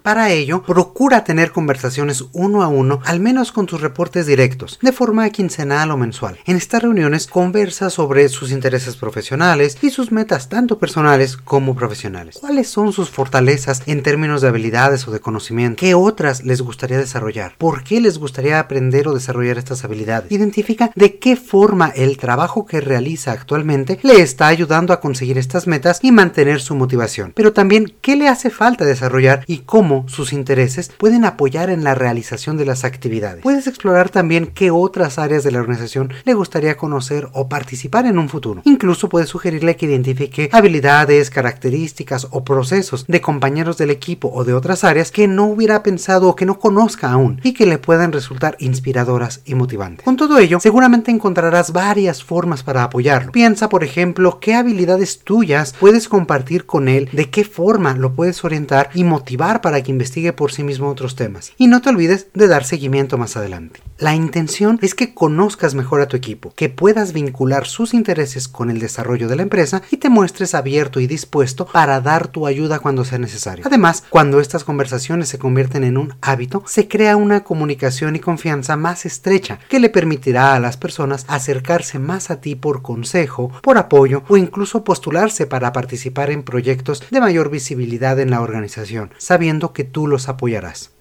Para 0.02 0.30
ello, 0.30 0.62
procura 0.62 1.22
tener 1.22 1.52
conversaciones 1.52 2.24
uno 2.32 2.64
a 2.64 2.68
uno, 2.68 3.00
al 3.04 3.20
menos 3.20 3.52
con 3.52 3.66
tus 3.66 3.80
reportes 3.80 4.26
directos, 4.26 4.80
de 4.82 4.90
forma 4.90 5.30
quincenal 5.30 5.92
o 5.92 5.96
mensual. 5.96 6.38
En 6.44 6.56
estas 6.56 6.82
reuniones 6.82 7.28
conversa 7.28 7.88
sobre 7.88 8.28
sus 8.28 8.50
intereses 8.50 8.96
profesionales 8.96 9.78
y 9.80 9.90
sus 9.90 10.10
metas 10.10 10.48
tanto 10.48 10.80
personales 10.80 11.36
como 11.36 11.76
profesionales. 11.76 12.38
¿Cuáles 12.40 12.68
son 12.68 12.92
sus 12.92 13.10
fortalezas 13.10 13.82
en 13.86 14.02
términos 14.02 14.42
de 14.42 14.48
habilidades 14.48 15.06
o 15.06 15.12
de 15.12 15.20
conocimiento? 15.20 15.78
¿Qué 15.78 15.94
otras 15.94 16.42
les 16.44 16.62
gustaría 16.62 16.98
desarrollar? 16.98 17.54
¿Por 17.56 17.84
qué 17.84 18.00
les 18.00 18.18
gustaría 18.18 18.58
aprender 18.58 19.06
o 19.06 19.14
desarrollar 19.14 19.58
estas 19.58 19.84
habilidades? 19.84 20.32
Identifica 20.32 20.90
de 20.96 21.20
qué 21.20 21.36
forma 21.36 21.92
el 21.94 22.16
trabajo 22.16 22.66
que 22.66 22.80
realiza 22.80 23.30
actualmente 23.30 24.00
le 24.02 24.20
está 24.20 24.48
ayudando 24.48 24.92
a 24.92 25.00
conseguir 25.00 25.38
estas 25.38 25.68
metas 25.68 26.00
y 26.02 26.10
mantener 26.10 26.60
su 26.60 26.74
motivación. 26.74 27.32
Pero 27.36 27.52
también 27.52 27.94
qué 28.00 28.16
le 28.16 28.26
hace 28.26 28.50
falta 28.50 28.84
desarrollar 28.84 29.44
y 29.46 29.58
cómo 29.58 29.91
sus 30.06 30.32
intereses 30.32 30.90
pueden 30.96 31.24
apoyar 31.24 31.70
en 31.70 31.84
la 31.84 31.94
realización 31.94 32.56
de 32.56 32.66
las 32.66 32.84
actividades. 32.84 33.42
Puedes 33.42 33.66
explorar 33.66 34.10
también 34.10 34.46
qué 34.46 34.70
otras 34.70 35.18
áreas 35.18 35.44
de 35.44 35.50
la 35.50 35.60
organización 35.60 36.12
le 36.24 36.34
gustaría 36.34 36.76
conocer 36.76 37.28
o 37.32 37.48
participar 37.48 38.06
en 38.06 38.18
un 38.18 38.28
futuro. 38.28 38.62
Incluso 38.64 39.08
puedes 39.08 39.28
sugerirle 39.28 39.76
que 39.76 39.86
identifique 39.86 40.48
habilidades, 40.52 41.30
características 41.30 42.28
o 42.30 42.44
procesos 42.44 43.04
de 43.06 43.20
compañeros 43.20 43.78
del 43.78 43.90
equipo 43.90 44.30
o 44.32 44.44
de 44.44 44.54
otras 44.54 44.84
áreas 44.84 45.10
que 45.10 45.28
no 45.28 45.46
hubiera 45.46 45.82
pensado 45.82 46.28
o 46.28 46.36
que 46.36 46.46
no 46.46 46.58
conozca 46.58 47.10
aún 47.10 47.40
y 47.42 47.54
que 47.54 47.66
le 47.66 47.78
puedan 47.78 48.12
resultar 48.12 48.56
inspiradoras 48.58 49.40
y 49.44 49.54
motivantes. 49.54 50.04
Con 50.04 50.16
todo 50.16 50.38
ello, 50.38 50.60
seguramente 50.60 51.10
encontrarás 51.10 51.72
varias 51.72 52.22
formas 52.22 52.62
para 52.62 52.84
apoyarlo. 52.84 53.32
Piensa, 53.32 53.68
por 53.68 53.84
ejemplo, 53.84 54.38
qué 54.40 54.54
habilidades 54.54 55.20
tuyas 55.24 55.74
puedes 55.78 56.08
compartir 56.08 56.66
con 56.66 56.88
él, 56.88 57.08
de 57.12 57.30
qué 57.30 57.44
forma 57.44 57.94
lo 57.94 58.14
puedes 58.14 58.44
orientar 58.44 58.90
y 58.94 59.04
motivar 59.04 59.60
para 59.60 59.81
que 59.82 59.90
investigue 59.90 60.32
por 60.32 60.52
sí 60.52 60.62
mismo 60.62 60.88
otros 60.88 61.16
temas. 61.16 61.52
Y 61.58 61.66
no 61.66 61.80
te 61.80 61.90
olvides 61.90 62.28
de 62.34 62.48
dar 62.48 62.64
seguimiento 62.64 63.18
más 63.18 63.36
adelante. 63.36 63.80
La 63.98 64.14
intención 64.14 64.78
es 64.82 64.94
que 64.94 65.14
conozcas 65.14 65.74
mejor 65.74 66.00
a 66.00 66.08
tu 66.08 66.16
equipo, 66.16 66.52
que 66.56 66.68
puedas 66.68 67.12
vincular 67.12 67.66
sus 67.66 67.94
intereses 67.94 68.48
con 68.48 68.70
el 68.70 68.80
desarrollo 68.80 69.28
de 69.28 69.36
la 69.36 69.42
empresa 69.42 69.82
y 69.90 69.98
te 69.98 70.08
muestres 70.08 70.54
abierto 70.54 71.00
y 71.00 71.06
dispuesto 71.06 71.66
para 71.66 72.00
dar 72.00 72.28
tu 72.28 72.46
ayuda 72.46 72.80
cuando 72.80 73.04
sea 73.04 73.18
necesario. 73.18 73.64
Además, 73.66 74.04
cuando 74.10 74.40
estas 74.40 74.64
conversaciones 74.64 75.28
se 75.28 75.38
convierten 75.38 75.84
en 75.84 75.96
un 75.96 76.14
hábito, 76.20 76.62
se 76.66 76.88
crea 76.88 77.16
una 77.16 77.44
comunicación 77.44 78.16
y 78.16 78.20
confianza 78.20 78.76
más 78.76 79.06
estrecha 79.06 79.58
que 79.68 79.80
le 79.80 79.90
permitirá 79.90 80.54
a 80.54 80.60
las 80.60 80.76
personas 80.76 81.24
acercarse 81.28 81.98
más 81.98 82.30
a 82.30 82.40
ti 82.40 82.54
por 82.54 82.82
consejo, 82.82 83.52
por 83.62 83.78
apoyo 83.78 84.22
o 84.28 84.36
incluso 84.36 84.84
postularse 84.84 85.46
para 85.46 85.72
participar 85.72 86.30
en 86.30 86.42
proyectos 86.42 87.02
de 87.10 87.20
mayor 87.20 87.50
visibilidad 87.50 88.18
en 88.18 88.30
la 88.30 88.40
organización, 88.40 89.12
sabiendo 89.18 89.71
que 89.72 89.84
tú 89.84 90.06
los 90.06 90.28
apoyarás. 90.28 90.92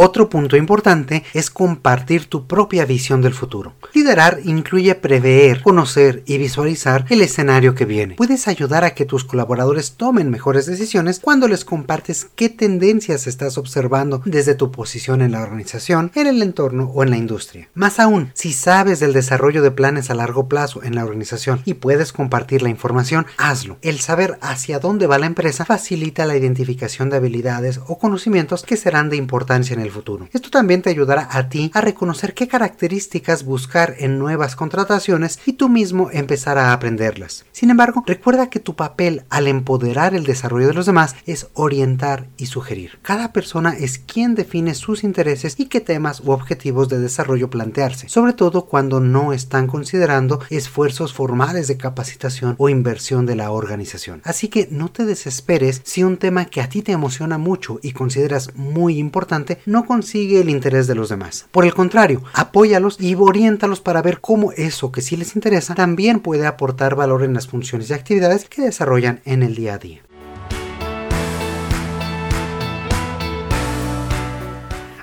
Otro 0.00 0.28
punto 0.28 0.56
importante 0.56 1.24
es 1.34 1.50
compartir 1.50 2.26
tu 2.26 2.46
propia 2.46 2.84
visión 2.84 3.20
del 3.20 3.34
futuro. 3.34 3.74
Liderar 3.94 4.38
incluye 4.44 4.94
prever, 4.94 5.60
conocer 5.60 6.22
y 6.24 6.38
visualizar 6.38 7.04
el 7.08 7.20
escenario 7.20 7.74
que 7.74 7.84
viene. 7.84 8.14
Puedes 8.14 8.46
ayudar 8.46 8.84
a 8.84 8.94
que 8.94 9.04
tus 9.04 9.24
colaboradores 9.24 9.96
tomen 9.96 10.30
mejores 10.30 10.66
decisiones 10.66 11.18
cuando 11.18 11.48
les 11.48 11.64
compartes 11.64 12.28
qué 12.36 12.48
tendencias 12.48 13.26
estás 13.26 13.58
observando 13.58 14.22
desde 14.24 14.54
tu 14.54 14.70
posición 14.70 15.20
en 15.20 15.32
la 15.32 15.42
organización, 15.42 16.12
en 16.14 16.28
el 16.28 16.42
entorno 16.42 16.84
o 16.94 17.02
en 17.02 17.10
la 17.10 17.16
industria. 17.16 17.68
Más 17.74 17.98
aún, 17.98 18.30
si 18.34 18.52
sabes 18.52 19.00
del 19.00 19.12
desarrollo 19.12 19.62
de 19.62 19.72
planes 19.72 20.10
a 20.10 20.14
largo 20.14 20.48
plazo 20.48 20.84
en 20.84 20.94
la 20.94 21.04
organización 21.04 21.60
y 21.64 21.74
puedes 21.74 22.12
compartir 22.12 22.62
la 22.62 22.68
información, 22.68 23.26
hazlo. 23.36 23.78
El 23.82 23.98
saber 23.98 24.38
hacia 24.42 24.78
dónde 24.78 25.08
va 25.08 25.18
la 25.18 25.26
empresa 25.26 25.64
facilita 25.64 26.24
la 26.24 26.36
identificación 26.36 27.10
de 27.10 27.16
habilidades 27.16 27.80
o 27.88 27.98
conocimientos 27.98 28.62
que 28.62 28.76
serán 28.76 29.10
de 29.10 29.16
importancia 29.16 29.74
en 29.74 29.80
el 29.80 29.87
futuro. 29.90 30.28
Esto 30.32 30.50
también 30.50 30.82
te 30.82 30.90
ayudará 30.90 31.28
a 31.30 31.48
ti 31.48 31.70
a 31.74 31.80
reconocer 31.80 32.34
qué 32.34 32.48
características 32.48 33.44
buscar 33.44 33.94
en 33.98 34.18
nuevas 34.18 34.56
contrataciones 34.56 35.38
y 35.46 35.54
tú 35.54 35.68
mismo 35.68 36.10
empezar 36.12 36.58
a 36.58 36.72
aprenderlas. 36.72 37.44
Sin 37.52 37.70
embargo, 37.70 38.02
recuerda 38.06 38.50
que 38.50 38.60
tu 38.60 38.74
papel 38.74 39.24
al 39.30 39.46
empoderar 39.46 40.14
el 40.14 40.24
desarrollo 40.24 40.68
de 40.68 40.74
los 40.74 40.86
demás 40.86 41.16
es 41.26 41.48
orientar 41.54 42.28
y 42.36 42.46
sugerir. 42.46 42.98
Cada 43.02 43.32
persona 43.32 43.74
es 43.78 43.98
quien 43.98 44.34
define 44.34 44.74
sus 44.74 45.04
intereses 45.04 45.54
y 45.58 45.66
qué 45.66 45.80
temas 45.80 46.20
u 46.20 46.30
objetivos 46.30 46.88
de 46.88 46.98
desarrollo 46.98 47.50
plantearse, 47.50 48.08
sobre 48.08 48.32
todo 48.32 48.66
cuando 48.66 49.00
no 49.00 49.32
están 49.32 49.66
considerando 49.66 50.40
esfuerzos 50.50 51.12
formales 51.12 51.68
de 51.68 51.76
capacitación 51.76 52.54
o 52.58 52.68
inversión 52.68 53.26
de 53.26 53.36
la 53.36 53.50
organización. 53.50 54.20
Así 54.24 54.48
que 54.48 54.68
no 54.70 54.88
te 54.90 55.04
desesperes 55.04 55.80
si 55.84 56.04
un 56.04 56.16
tema 56.16 56.46
que 56.46 56.60
a 56.60 56.68
ti 56.68 56.82
te 56.82 56.92
emociona 56.92 57.38
mucho 57.38 57.78
y 57.82 57.92
consideras 57.92 58.54
muy 58.54 58.98
importante 58.98 59.58
no 59.78 59.86
consigue 59.86 60.40
el 60.40 60.50
interés 60.50 60.88
de 60.88 60.96
los 60.96 61.08
demás. 61.08 61.46
Por 61.52 61.64
el 61.64 61.72
contrario, 61.72 62.24
apóyalos 62.34 63.00
y 63.00 63.14
oriéntalos 63.14 63.80
para 63.80 64.02
ver 64.02 64.20
cómo 64.20 64.50
eso 64.50 64.90
que 64.90 65.02
sí 65.02 65.16
les 65.16 65.36
interesa 65.36 65.76
también 65.76 66.18
puede 66.18 66.48
aportar 66.48 66.96
valor 66.96 67.22
en 67.22 67.32
las 67.32 67.46
funciones 67.46 67.88
y 67.88 67.92
actividades 67.92 68.48
que 68.48 68.62
desarrollan 68.62 69.20
en 69.24 69.44
el 69.44 69.54
día 69.54 69.74
a 69.74 69.78
día. 69.78 70.07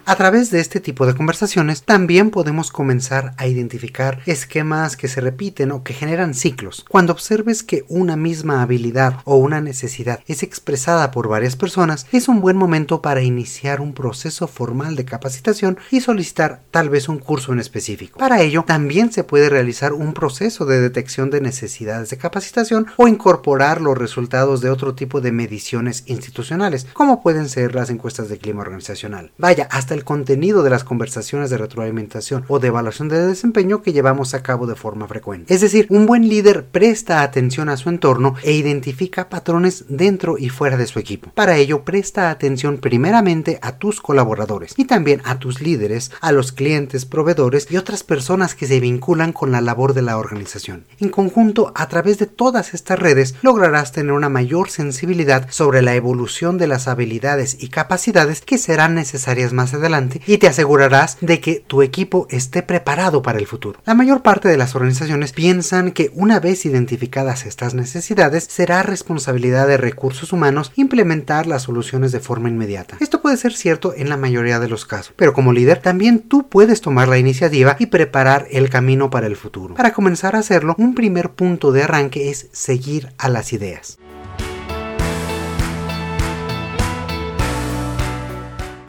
A 0.08 0.16
través 0.18 0.52
de 0.52 0.60
este 0.60 0.80
tipo 0.80 1.08
de 1.08 1.16
conversaciones 1.16 1.82
también 1.82 2.30
podemos 2.30 2.70
comenzar 2.70 3.34
a 3.38 3.48
identificar 3.48 4.22
esquemas 4.28 4.98
que 4.98 5.08
se 5.08 5.20
repiten 5.20 5.72
o 5.72 5.82
que 5.82 5.96
generan 5.96 6.36
ciclos. 6.36 6.86
Cuando 6.88 7.12
observes 7.12 7.64
que 7.64 7.86
una 7.88 8.16
misma 8.16 8.62
habilidad 8.62 9.16
o 9.24 9.38
una 9.38 9.62
necesidad 9.62 10.20
es 10.28 10.44
expresada 10.44 11.10
por 11.10 11.28
varias 11.28 11.56
personas, 11.56 12.06
es 12.12 12.28
un 12.28 12.40
buen 12.40 12.56
momento 12.56 13.02
para 13.02 13.24
iniciar 13.24 13.82
un 13.82 13.96
proceso 13.96 14.48
formal 14.48 14.96
de 14.96 15.06
capacitación 15.06 15.80
y 15.90 16.02
solicitar 16.02 16.62
tal 16.70 16.90
vez 16.90 17.10
un 17.10 17.18
curso 17.18 17.52
en 17.52 17.60
específico. 17.60 18.20
Para 18.20 18.44
ello, 18.44 18.64
también 18.68 19.12
se 19.12 19.24
puede 19.24 19.50
realizar 19.50 19.92
un 19.92 20.14
proceso 20.14 20.66
de 20.66 20.82
detección 20.82 21.32
de 21.32 21.42
necesidades 21.42 22.12
de 22.12 22.18
capacitación 22.18 22.86
o 22.98 23.08
incorporar 23.08 23.82
los 23.82 23.98
resultados 23.98 24.62
de 24.62 24.70
otro 24.70 24.94
tipo 24.94 25.20
de 25.20 25.32
mediciones 25.32 26.04
institucionales, 26.06 26.86
como 26.94 27.24
pueden 27.24 27.50
ser 27.50 27.74
las 27.74 27.90
encuestas 27.90 28.30
de 28.30 28.38
clima 28.38 28.62
organizacional. 28.62 29.32
Vaya, 29.40 29.68
hasta 29.72 29.95
el 29.96 30.04
contenido 30.04 30.62
de 30.62 30.70
las 30.70 30.84
conversaciones 30.84 31.50
de 31.50 31.58
retroalimentación 31.58 32.46
o 32.48 32.60
de 32.60 32.68
evaluación 32.68 33.08
de 33.08 33.26
desempeño 33.26 33.82
que 33.82 33.94
llevamos 33.94 34.34
a 34.34 34.44
cabo 34.44 34.68
de 34.68 34.76
forma 34.76 35.08
frecuente. 35.08 35.54
Es 35.54 35.62
decir, 35.62 35.88
un 35.90 36.06
buen 36.06 36.28
líder 36.28 36.66
presta 36.66 37.22
atención 37.22 37.70
a 37.70 37.78
su 37.78 37.90
entorno 37.90 38.36
e 38.44 38.52
identifica 38.52 39.30
patrones 39.30 39.86
dentro 39.88 40.38
y 40.38 40.50
fuera 40.50 40.78
de 40.78 40.86
su 40.86 41.00
equipo. 41.00 41.32
Para 41.34 41.58
ello, 41.58 41.84
presta 41.84 42.30
atención 42.30 42.78
primeramente 42.78 43.58
a 43.62 43.78
tus 43.78 44.02
colaboradores 44.02 44.74
y 44.78 44.86
también 44.86 45.22
a 45.24 45.40
tus 45.40 45.62
líderes, 45.62 46.12
a 46.20 46.32
los 46.34 46.52
clientes, 46.52 47.06
proveedores 47.06 47.68
y 47.70 47.78
otras 47.78 48.04
personas 48.04 48.54
que 48.54 48.68
se 48.68 48.80
vinculan 48.80 49.32
con 49.32 49.52
la 49.52 49.62
labor 49.62 49.94
de 49.94 50.02
la 50.02 50.18
organización. 50.18 50.84
En 51.00 51.10
conjunto, 51.10 51.72
a 51.74 51.88
través 51.88 52.20
de 52.20 52.26
todas 52.26 52.74
estas 52.74 53.00
redes, 53.00 53.36
lograrás 53.42 53.94
tener 53.94 54.12
una 54.12 54.30
mayor 54.30 54.70
sensibilidad 54.70 55.48
sobre 55.50 55.82
la 55.82 55.96
evolución 55.96 56.58
de 56.58 56.68
las 56.68 56.90
habilidades 56.90 57.58
y 57.62 57.70
capacidades 57.70 58.42
que 58.42 58.58
serán 58.58 58.96
necesarias 58.96 59.54
más 59.54 59.74
adelante 59.74 59.85
y 60.26 60.38
te 60.38 60.48
asegurarás 60.48 61.18
de 61.22 61.40
que 61.40 61.64
tu 61.66 61.82
equipo 61.82 62.28
esté 62.30 62.64
preparado 62.64 63.22
para 63.22 63.40
el 63.40 63.48
futuro. 63.48 63.80
La 63.86 63.94
mayor 63.94 64.22
parte 64.22 64.50
de 64.50 64.58
las 64.58 64.76
organizaciones 64.76 65.32
piensan 65.32 65.92
que 65.92 66.12
una 66.14 66.40
vez 66.40 66.66
identificadas 66.66 67.46
estas 67.46 67.74
necesidades 67.74 68.46
será 68.50 68.84
responsabilidad 68.84 69.68
de 69.68 69.78
recursos 69.78 70.34
humanos 70.34 70.72
implementar 70.76 71.48
las 71.48 71.64
soluciones 71.64 72.12
de 72.12 72.20
forma 72.20 72.50
inmediata. 72.50 72.98
Esto 73.00 73.22
puede 73.22 73.38
ser 73.38 73.54
cierto 73.54 73.94
en 73.96 74.10
la 74.10 74.18
mayoría 74.18 74.60
de 74.60 74.70
los 74.70 74.86
casos, 74.86 75.14
pero 75.16 75.34
como 75.34 75.54
líder 75.54 75.80
también 75.80 76.20
tú 76.20 76.48
puedes 76.48 76.82
tomar 76.82 77.08
la 77.08 77.18
iniciativa 77.18 77.76
y 77.80 77.88
preparar 77.88 78.48
el 78.52 78.70
camino 78.70 79.10
para 79.10 79.28
el 79.28 79.36
futuro. 79.36 79.76
Para 79.76 79.94
comenzar 79.94 80.36
a 80.36 80.40
hacerlo, 80.40 80.76
un 80.78 80.96
primer 80.96 81.32
punto 81.32 81.72
de 81.72 81.84
arranque 81.84 82.30
es 82.30 82.48
seguir 82.52 83.14
a 83.18 83.30
las 83.30 83.54
ideas. 83.54 83.98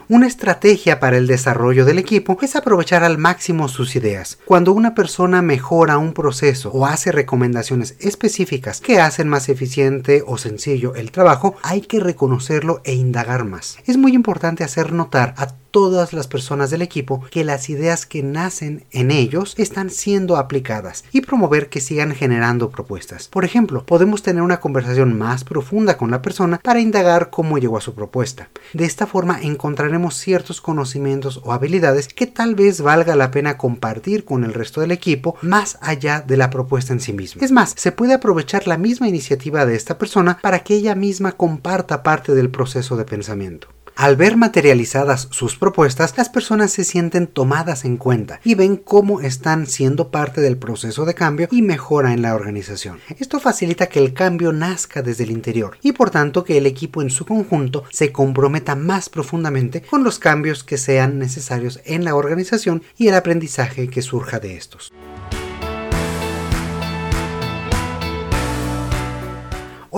Una 0.09 0.29
estrategia 0.29 1.01
para 1.01 1.17
el 1.17 1.27
desarrollo 1.27 1.85
del 1.85 1.99
equipo 1.99 2.39
es 2.41 2.55
aprovechar 2.55 3.03
al 3.03 3.19
máximo 3.19 3.67
sus 3.67 3.97
ideas. 3.97 4.39
Cuando 4.45 4.73
una 4.73 4.95
persona 4.95 5.43
mejora 5.43 5.99
un 5.99 6.13
proceso 6.13 6.71
o 6.71 6.87
hace 6.87 7.11
recomendaciones 7.11 7.97
específicas 7.99 8.81
que 8.81 9.01
hacen 9.01 9.29
más 9.29 9.49
eficiente 9.49 10.23
o 10.25 10.39
sencillo 10.39 10.95
el 10.95 11.11
trabajo, 11.11 11.57
hay 11.65 11.81
que 11.81 11.99
reconocerlo 11.99 12.83
e 12.85 12.95
indagar 12.95 13.45
más. 13.45 13.79
Es 13.85 13.97
muy 13.97 14.13
importante 14.15 14.63
hacer 14.63 14.93
notar 14.93 15.35
a 15.39 15.49
todas 15.77 16.15
las 16.15 16.27
personas 16.27 16.71
del 16.71 16.81
equipo 16.81 17.23
que 17.31 17.45
las 17.45 17.69
ideas 17.69 18.07
que 18.07 18.23
nacen 18.23 18.87
en 18.93 19.11
ellos 19.11 19.53
están 19.59 19.91
siendo 19.91 20.39
aplicadas 20.39 21.05
y 21.13 21.21
promover 21.21 21.69
que 21.69 21.83
sigan 21.83 22.15
generando 22.15 22.71
propuestas. 22.71 23.29
Por 23.29 23.45
ejemplo, 23.45 23.85
podemos 23.85 24.23
tener 24.23 24.43
una 24.43 24.59
conversación 24.59 25.19
más 25.19 25.45
profunda 25.45 25.99
con 25.99 26.11
la 26.11 26.23
persona 26.23 26.61
para 26.63 26.81
indagar 26.81 27.29
cómo 27.29 27.59
llegó 27.59 27.77
a 27.77 27.83
su 27.83 27.95
propuesta. 27.95 28.49
De 28.73 28.87
esta 28.87 29.07
forma 29.07 29.39
encontraremos 29.43 30.15
ciertos 30.15 30.63
conocimientos 30.63 31.43
o 31.45 31.53
habilidades 31.53 32.09
que 32.09 32.27
tal 32.27 32.55
vez 32.55 32.81
valga 32.81 33.15
la 33.15 33.31
pena 33.31 33.59
compartir 33.59 34.25
con 34.25 34.45
el 34.45 34.55
resto 34.55 34.81
del 34.81 34.93
equipo 34.93 35.37
más 35.43 35.77
allá 35.83 36.25
de 36.27 36.39
la 36.39 36.49
propuesta 36.49 36.95
en 36.95 37.01
sí 37.01 37.13
misma. 37.13 37.45
Es 37.45 37.53
más, 37.53 37.75
se 37.77 37.93
puede 37.93 38.15
aprovechar 38.15 38.67
la 38.67 38.79
misma 38.79 39.09
iniciativa 39.09 39.67
de 39.67 39.77
esta 39.77 39.99
persona 39.99 40.39
para 40.41 40.61
que 40.61 40.75
ella 40.75 40.95
misma 40.95 41.33
comparta 41.33 42.03
parte 42.03 42.35
del 42.35 42.49
proceso 42.49 42.97
de 42.97 43.05
pensamiento. 43.05 43.76
Al 43.97 44.15
ver 44.17 44.37
materializadas 44.37 45.27
sus 45.31 45.57
propuestas, 45.57 46.19
las 46.19 46.29
personas 46.29 46.71
se 46.71 46.85
sienten 46.85 47.27
tomadas 47.27 47.87
en 47.87 47.97
cuenta 47.97 48.41
y 48.45 48.55
ven 48.55 48.77
cómo 48.77 49.23
están 49.23 49.67
siendo 49.67 50.11
parte 50.11 50.43
del 50.43 50.59
proceso 50.59 51.07
de 51.07 51.15
cambio 51.15 51.49
y 51.51 51.63
mejora 51.63 52.13
en 52.13 52.21
la 52.21 52.35
organización. 52.35 53.01
Esto 53.19 53.41
facilita 53.41 53.87
que 53.87 53.99
el 53.99 54.13
cambio 54.13 54.53
nazca 54.53 55.01
desde 55.01 55.25
el 55.25 55.31
interior 55.31 55.79
y 55.81 55.93
por 55.93 56.11
tanto 56.11 56.45
que 56.45 56.59
el 56.59 56.67
equipo 56.67 57.01
en 57.01 57.09
su 57.09 57.25
conjunto 57.25 57.85
se 57.91 58.13
comprometa 58.13 58.77
más 58.77 59.09
profundamente 59.09 59.81
con 59.81 60.05
los 60.05 60.19
cambios 60.19 60.63
que 60.63 60.77
sean 60.77 61.19
necesarios 61.19 61.81
en 61.87 62.05
la 62.05 62.17
organización 62.17 62.83
y 62.99 63.09
el 63.09 63.15
aprendizaje 63.15 63.89
que 63.89 64.03
surja 64.03 64.41
de 64.41 64.59
estos. 64.59 64.93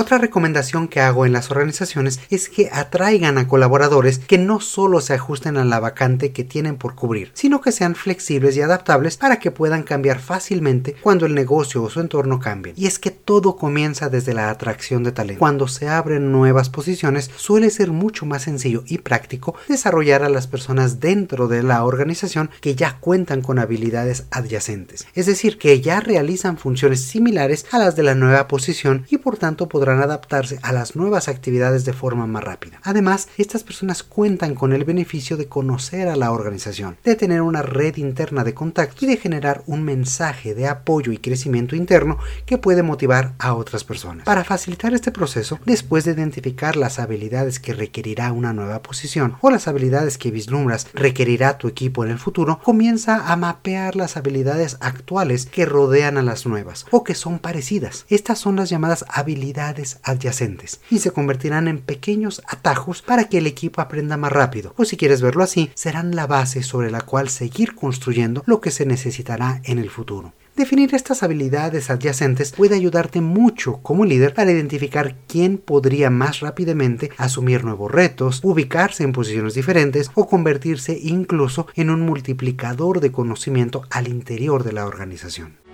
Otra 0.00 0.16
recomendación 0.16 0.86
que 0.86 1.00
hago 1.00 1.26
en 1.26 1.32
las 1.32 1.50
organizaciones 1.50 2.20
es 2.30 2.48
que 2.48 2.70
atraigan 2.72 3.36
a 3.36 3.48
colaboradores 3.48 4.20
que 4.20 4.38
no 4.38 4.60
solo 4.60 5.00
se 5.00 5.14
ajusten 5.14 5.56
a 5.56 5.64
la 5.64 5.80
vacante 5.80 6.30
que 6.30 6.44
tienen 6.44 6.76
por 6.76 6.94
cubrir, 6.94 7.32
sino 7.34 7.60
que 7.60 7.72
sean 7.72 7.96
flexibles 7.96 8.56
y 8.56 8.60
adaptables 8.60 9.16
para 9.16 9.40
que 9.40 9.50
puedan 9.50 9.82
cambiar 9.82 10.20
fácilmente 10.20 10.94
cuando 11.02 11.26
el 11.26 11.34
negocio 11.34 11.82
o 11.82 11.90
su 11.90 11.98
entorno 11.98 12.38
cambien. 12.38 12.76
Y 12.78 12.86
es 12.86 13.00
que 13.00 13.10
todo 13.10 13.56
comienza 13.56 14.08
desde 14.08 14.34
la 14.34 14.50
atracción 14.50 15.02
de 15.02 15.10
talento. 15.10 15.40
Cuando 15.40 15.66
se 15.66 15.88
abren 15.88 16.30
nuevas 16.30 16.70
posiciones, 16.70 17.28
suele 17.34 17.68
ser 17.68 17.90
mucho 17.90 18.24
más 18.24 18.42
sencillo 18.42 18.84
y 18.86 18.98
práctico 18.98 19.56
desarrollar 19.66 20.22
a 20.22 20.28
las 20.28 20.46
personas 20.46 21.00
dentro 21.00 21.48
de 21.48 21.64
la 21.64 21.82
organización 21.82 22.50
que 22.60 22.76
ya 22.76 22.98
cuentan 23.00 23.42
con 23.42 23.58
habilidades 23.58 24.26
adyacentes, 24.30 25.08
es 25.16 25.26
decir, 25.26 25.58
que 25.58 25.80
ya 25.80 25.98
realizan 25.98 26.56
funciones 26.56 27.00
similares 27.00 27.66
a 27.72 27.78
las 27.78 27.96
de 27.96 28.04
la 28.04 28.14
nueva 28.14 28.46
posición 28.46 29.04
y 29.10 29.18
por 29.18 29.38
tanto 29.38 29.68
podrán 29.68 29.87
adaptarse 29.96 30.58
a 30.62 30.72
las 30.72 30.96
nuevas 30.96 31.28
actividades 31.28 31.84
de 31.84 31.92
forma 31.92 32.26
más 32.26 32.44
rápida. 32.44 32.80
Además, 32.82 33.28
estas 33.38 33.64
personas 33.64 34.02
cuentan 34.02 34.54
con 34.54 34.72
el 34.72 34.84
beneficio 34.84 35.36
de 35.36 35.48
conocer 35.48 36.08
a 36.08 36.16
la 36.16 36.32
organización, 36.32 36.96
de 37.04 37.16
tener 37.16 37.42
una 37.42 37.62
red 37.62 37.96
interna 37.96 38.44
de 38.44 38.54
contacto 38.54 39.04
y 39.04 39.08
de 39.08 39.16
generar 39.16 39.62
un 39.66 39.82
mensaje 39.82 40.54
de 40.54 40.66
apoyo 40.68 41.12
y 41.12 41.18
crecimiento 41.18 41.76
interno 41.76 42.18
que 42.46 42.58
puede 42.58 42.82
motivar 42.82 43.34
a 43.38 43.54
otras 43.54 43.84
personas. 43.84 44.24
Para 44.24 44.44
facilitar 44.44 44.94
este 44.94 45.12
proceso, 45.12 45.58
después 45.64 46.04
de 46.04 46.12
identificar 46.12 46.76
las 46.76 46.98
habilidades 46.98 47.60
que 47.60 47.74
requerirá 47.74 48.32
una 48.32 48.52
nueva 48.52 48.82
posición 48.82 49.36
o 49.40 49.50
las 49.50 49.68
habilidades 49.68 50.18
que 50.18 50.30
vislumbras 50.30 50.88
requerirá 50.92 51.58
tu 51.58 51.68
equipo 51.68 52.04
en 52.04 52.10
el 52.10 52.18
futuro, 52.18 52.60
comienza 52.62 53.32
a 53.32 53.36
mapear 53.36 53.96
las 53.96 54.16
habilidades 54.16 54.76
actuales 54.80 55.46
que 55.46 55.66
rodean 55.66 56.16
a 56.18 56.22
las 56.22 56.46
nuevas 56.46 56.86
o 56.90 57.04
que 57.04 57.14
son 57.14 57.38
parecidas. 57.38 58.04
Estas 58.08 58.38
son 58.38 58.56
las 58.56 58.70
llamadas 58.70 59.04
habilidades 59.08 59.77
adyacentes 60.02 60.80
y 60.90 60.98
se 60.98 61.10
convertirán 61.10 61.68
en 61.68 61.78
pequeños 61.78 62.42
atajos 62.48 63.02
para 63.02 63.28
que 63.28 63.38
el 63.38 63.46
equipo 63.46 63.80
aprenda 63.80 64.16
más 64.16 64.32
rápido, 64.32 64.74
o 64.76 64.84
si 64.84 64.96
quieres 64.96 65.22
verlo 65.22 65.42
así, 65.44 65.70
serán 65.74 66.16
la 66.16 66.26
base 66.26 66.62
sobre 66.62 66.90
la 66.90 67.00
cual 67.02 67.28
seguir 67.28 67.74
construyendo 67.74 68.42
lo 68.46 68.60
que 68.60 68.70
se 68.70 68.86
necesitará 68.86 69.60
en 69.64 69.78
el 69.78 69.90
futuro. 69.90 70.32
Definir 70.58 70.92
estas 70.92 71.22
habilidades 71.22 71.88
adyacentes 71.88 72.50
puede 72.50 72.74
ayudarte 72.74 73.20
mucho 73.20 73.76
como 73.80 74.04
líder 74.04 74.34
para 74.34 74.50
identificar 74.50 75.14
quién 75.28 75.56
podría 75.56 76.10
más 76.10 76.40
rápidamente 76.40 77.12
asumir 77.16 77.62
nuevos 77.62 77.92
retos, 77.92 78.40
ubicarse 78.42 79.04
en 79.04 79.12
posiciones 79.12 79.54
diferentes 79.54 80.10
o 80.14 80.26
convertirse 80.26 80.98
incluso 81.00 81.68
en 81.76 81.90
un 81.90 82.00
multiplicador 82.00 82.98
de 82.98 83.12
conocimiento 83.12 83.82
al 83.90 84.08
interior 84.08 84.64
de 84.64 84.72
la 84.72 84.86
organización. 84.86 85.67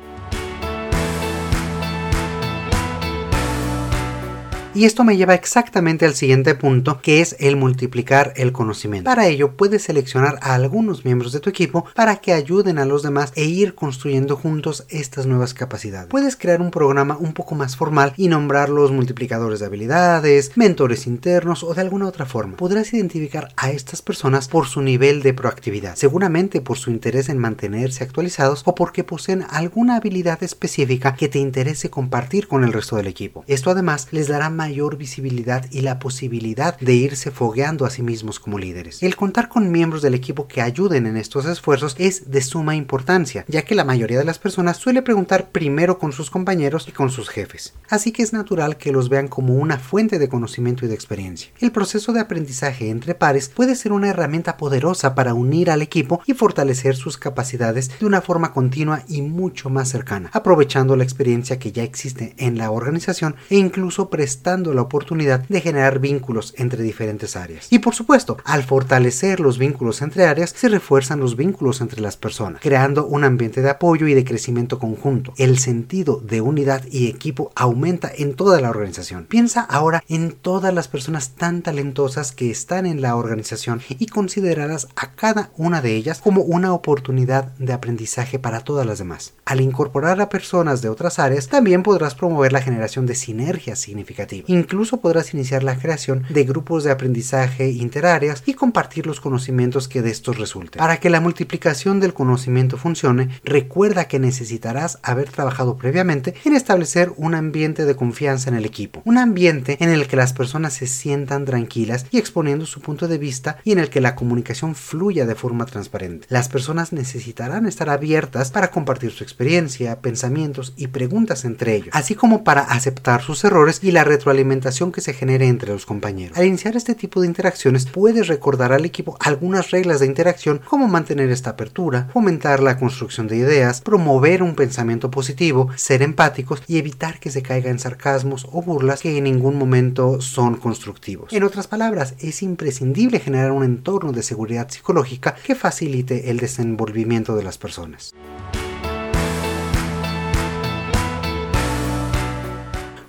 Y 4.76 4.86
esto 4.86 5.04
me 5.04 5.16
lleva 5.16 5.34
exactamente 5.34 6.04
al 6.04 6.16
siguiente 6.16 6.56
punto, 6.56 7.00
que 7.00 7.20
es 7.20 7.36
el 7.38 7.54
multiplicar 7.54 8.32
el 8.34 8.50
conocimiento. 8.50 9.08
Para 9.08 9.28
ello, 9.28 9.52
puedes 9.52 9.84
seleccionar 9.84 10.36
a 10.42 10.54
algunos 10.54 11.04
miembros 11.04 11.30
de 11.30 11.38
tu 11.38 11.48
equipo 11.48 11.84
para 11.94 12.16
que 12.16 12.32
ayuden 12.32 12.78
a 12.78 12.84
los 12.84 13.04
demás 13.04 13.30
e 13.36 13.44
ir 13.44 13.76
construyendo 13.76 14.34
juntos 14.36 14.84
estas 14.88 15.26
nuevas 15.26 15.54
capacidades. 15.54 16.08
Puedes 16.08 16.34
crear 16.34 16.60
un 16.60 16.72
programa 16.72 17.16
un 17.16 17.34
poco 17.34 17.54
más 17.54 17.76
formal 17.76 18.14
y 18.16 18.26
nombrarlos 18.26 18.90
multiplicadores 18.90 19.60
de 19.60 19.66
habilidades, 19.66 20.50
mentores 20.56 21.06
internos 21.06 21.62
o 21.62 21.72
de 21.72 21.80
alguna 21.80 22.08
otra 22.08 22.26
forma. 22.26 22.56
Podrás 22.56 22.92
identificar 22.92 23.52
a 23.56 23.70
estas 23.70 24.02
personas 24.02 24.48
por 24.48 24.66
su 24.66 24.82
nivel 24.82 25.22
de 25.22 25.34
proactividad, 25.34 25.94
seguramente 25.94 26.60
por 26.60 26.78
su 26.78 26.90
interés 26.90 27.28
en 27.28 27.38
mantenerse 27.38 28.02
actualizados 28.02 28.62
o 28.64 28.74
porque 28.74 29.04
poseen 29.04 29.46
alguna 29.50 29.94
habilidad 29.94 30.42
específica 30.42 31.14
que 31.14 31.28
te 31.28 31.38
interese 31.38 31.90
compartir 31.90 32.48
con 32.48 32.64
el 32.64 32.72
resto 32.72 32.96
del 32.96 33.06
equipo. 33.06 33.44
Esto 33.46 33.70
además 33.70 34.08
les 34.10 34.26
dará 34.26 34.50
más 34.50 34.63
mayor 34.64 34.96
visibilidad 34.96 35.66
y 35.70 35.82
la 35.82 35.98
posibilidad 35.98 36.78
de 36.78 36.94
irse 36.94 37.30
fogueando 37.30 37.84
a 37.84 37.90
sí 37.90 38.02
mismos 38.02 38.40
como 38.40 38.58
líderes. 38.58 39.02
El 39.02 39.14
contar 39.14 39.50
con 39.50 39.70
miembros 39.70 40.00
del 40.00 40.14
equipo 40.14 40.48
que 40.48 40.62
ayuden 40.62 41.04
en 41.04 41.18
estos 41.18 41.44
esfuerzos 41.44 41.96
es 41.98 42.30
de 42.30 42.40
suma 42.40 42.74
importancia, 42.74 43.44
ya 43.46 43.60
que 43.60 43.74
la 43.74 43.84
mayoría 43.84 44.18
de 44.18 44.24
las 44.24 44.38
personas 44.38 44.78
suele 44.78 45.02
preguntar 45.02 45.50
primero 45.50 45.98
con 45.98 46.12
sus 46.12 46.30
compañeros 46.30 46.88
y 46.88 46.92
con 46.92 47.10
sus 47.10 47.28
jefes. 47.28 47.74
Así 47.90 48.10
que 48.10 48.22
es 48.22 48.32
natural 48.32 48.78
que 48.78 48.90
los 48.90 49.10
vean 49.10 49.28
como 49.28 49.52
una 49.52 49.78
fuente 49.78 50.18
de 50.18 50.30
conocimiento 50.30 50.86
y 50.86 50.88
de 50.88 50.94
experiencia. 50.94 51.50
El 51.60 51.70
proceso 51.70 52.14
de 52.14 52.20
aprendizaje 52.20 52.88
entre 52.88 53.14
pares 53.14 53.50
puede 53.50 53.76
ser 53.76 53.92
una 53.92 54.08
herramienta 54.08 54.56
poderosa 54.56 55.14
para 55.14 55.34
unir 55.34 55.70
al 55.70 55.82
equipo 55.82 56.22
y 56.24 56.32
fortalecer 56.32 56.96
sus 56.96 57.18
capacidades 57.18 57.90
de 58.00 58.06
una 58.06 58.22
forma 58.22 58.54
continua 58.54 59.02
y 59.08 59.20
mucho 59.20 59.68
más 59.68 59.90
cercana, 59.90 60.30
aprovechando 60.32 60.96
la 60.96 61.04
experiencia 61.04 61.58
que 61.58 61.70
ya 61.70 61.82
existe 61.82 62.34
en 62.38 62.56
la 62.56 62.70
organización 62.70 63.36
e 63.50 63.56
incluso 63.56 64.08
prestando 64.54 64.72
la 64.72 64.82
oportunidad 64.82 65.48
de 65.48 65.60
generar 65.60 65.98
vínculos 65.98 66.54
entre 66.56 66.84
diferentes 66.84 67.34
áreas. 67.34 67.66
Y 67.70 67.80
por 67.80 67.92
supuesto, 67.92 68.36
al 68.44 68.62
fortalecer 68.62 69.40
los 69.40 69.58
vínculos 69.58 70.00
entre 70.00 70.26
áreas, 70.26 70.50
se 70.56 70.68
refuerzan 70.68 71.18
los 71.18 71.34
vínculos 71.34 71.80
entre 71.80 72.00
las 72.00 72.16
personas, 72.16 72.60
creando 72.62 73.04
un 73.04 73.24
ambiente 73.24 73.62
de 73.62 73.70
apoyo 73.70 74.06
y 74.06 74.14
de 74.14 74.24
crecimiento 74.24 74.78
conjunto. 74.78 75.32
El 75.38 75.58
sentido 75.58 76.20
de 76.20 76.40
unidad 76.40 76.84
y 76.88 77.08
equipo 77.08 77.50
aumenta 77.56 78.12
en 78.16 78.34
toda 78.34 78.60
la 78.60 78.70
organización. 78.70 79.24
Piensa 79.24 79.62
ahora 79.62 80.04
en 80.08 80.30
todas 80.30 80.72
las 80.72 80.86
personas 80.86 81.30
tan 81.30 81.62
talentosas 81.62 82.30
que 82.30 82.52
están 82.52 82.86
en 82.86 83.00
la 83.00 83.16
organización 83.16 83.80
y 83.88 84.06
considerarás 84.06 84.86
a 84.94 85.14
cada 85.14 85.50
una 85.56 85.82
de 85.82 85.96
ellas 85.96 86.20
como 86.20 86.42
una 86.42 86.72
oportunidad 86.72 87.46
de 87.58 87.72
aprendizaje 87.72 88.38
para 88.38 88.60
todas 88.60 88.86
las 88.86 88.98
demás. 88.98 89.34
Al 89.46 89.60
incorporar 89.60 90.20
a 90.20 90.28
personas 90.28 90.80
de 90.80 90.90
otras 90.90 91.18
áreas, 91.18 91.48
también 91.48 91.82
podrás 91.82 92.14
promover 92.14 92.52
la 92.52 92.62
generación 92.62 93.06
de 93.06 93.16
sinergias 93.16 93.80
significativas 93.80 94.43
Incluso 94.46 95.00
podrás 95.00 95.34
iniciar 95.34 95.62
la 95.62 95.76
creación 95.76 96.24
de 96.28 96.44
grupos 96.44 96.84
de 96.84 96.90
aprendizaje 96.90 97.70
interáreas 97.70 98.42
y 98.46 98.54
compartir 98.54 99.06
los 99.06 99.20
conocimientos 99.20 99.88
que 99.88 100.02
de 100.02 100.10
estos 100.10 100.38
resulten. 100.38 100.78
Para 100.78 100.98
que 100.98 101.10
la 101.10 101.20
multiplicación 101.20 102.00
del 102.00 102.14
conocimiento 102.14 102.76
funcione, 102.76 103.28
recuerda 103.44 104.06
que 104.06 104.18
necesitarás 104.18 104.98
haber 105.02 105.30
trabajado 105.30 105.76
previamente 105.76 106.34
en 106.44 106.54
establecer 106.54 107.12
un 107.16 107.34
ambiente 107.34 107.84
de 107.84 107.96
confianza 107.96 108.50
en 108.50 108.56
el 108.56 108.64
equipo, 108.64 109.02
un 109.04 109.18
ambiente 109.18 109.76
en 109.80 109.90
el 109.90 110.06
que 110.06 110.16
las 110.16 110.32
personas 110.32 110.74
se 110.74 110.86
sientan 110.86 111.44
tranquilas 111.44 112.06
y 112.10 112.18
exponiendo 112.18 112.66
su 112.66 112.80
punto 112.80 113.08
de 113.08 113.18
vista 113.18 113.58
y 113.64 113.72
en 113.72 113.78
el 113.78 113.90
que 113.90 114.00
la 114.00 114.14
comunicación 114.14 114.74
fluya 114.74 115.26
de 115.26 115.34
forma 115.34 115.66
transparente. 115.66 116.26
Las 116.30 116.48
personas 116.48 116.92
necesitarán 116.92 117.66
estar 117.66 117.90
abiertas 117.90 118.50
para 118.50 118.70
compartir 118.70 119.10
su 119.10 119.24
experiencia, 119.24 120.00
pensamientos 120.00 120.72
y 120.76 120.88
preguntas 120.88 121.44
entre 121.44 121.76
ellos, 121.76 121.88
así 121.92 122.14
como 122.14 122.44
para 122.44 122.62
aceptar 122.62 123.22
sus 123.22 123.44
errores 123.44 123.80
y 123.82 123.90
la 123.90 124.04
retroalimentación 124.04 124.33
alimentación 124.34 124.92
que 124.92 125.00
se 125.00 125.14
genere 125.14 125.46
entre 125.48 125.72
los 125.72 125.86
compañeros. 125.86 126.36
Al 126.36 126.46
iniciar 126.46 126.76
este 126.76 126.94
tipo 126.94 127.20
de 127.20 127.26
interacciones, 127.26 127.86
puedes 127.86 128.28
recordar 128.28 128.72
al 128.72 128.84
equipo 128.84 129.16
algunas 129.20 129.70
reglas 129.70 130.00
de 130.00 130.06
interacción 130.06 130.60
como 130.64 130.88
mantener 130.88 131.30
esta 131.30 131.50
apertura, 131.50 132.08
fomentar 132.12 132.62
la 132.62 132.78
construcción 132.78 133.28
de 133.28 133.36
ideas, 133.36 133.80
promover 133.80 134.42
un 134.42 134.54
pensamiento 134.54 135.10
positivo, 135.10 135.70
ser 135.76 136.02
empáticos 136.02 136.62
y 136.66 136.78
evitar 136.78 137.18
que 137.20 137.30
se 137.30 137.42
caiga 137.42 137.70
en 137.70 137.78
sarcasmos 137.78 138.46
o 138.52 138.62
burlas 138.62 139.00
que 139.00 139.16
en 139.16 139.24
ningún 139.24 139.56
momento 139.56 140.20
son 140.20 140.56
constructivos. 140.56 141.32
En 141.32 141.44
otras 141.44 141.66
palabras, 141.66 142.14
es 142.18 142.42
imprescindible 142.42 143.20
generar 143.20 143.52
un 143.52 143.64
entorno 143.64 144.12
de 144.12 144.22
seguridad 144.22 144.68
psicológica 144.68 145.34
que 145.44 145.54
facilite 145.54 146.30
el 146.30 146.38
desenvolvimiento 146.38 147.36
de 147.36 147.44
las 147.44 147.58
personas. 147.58 148.14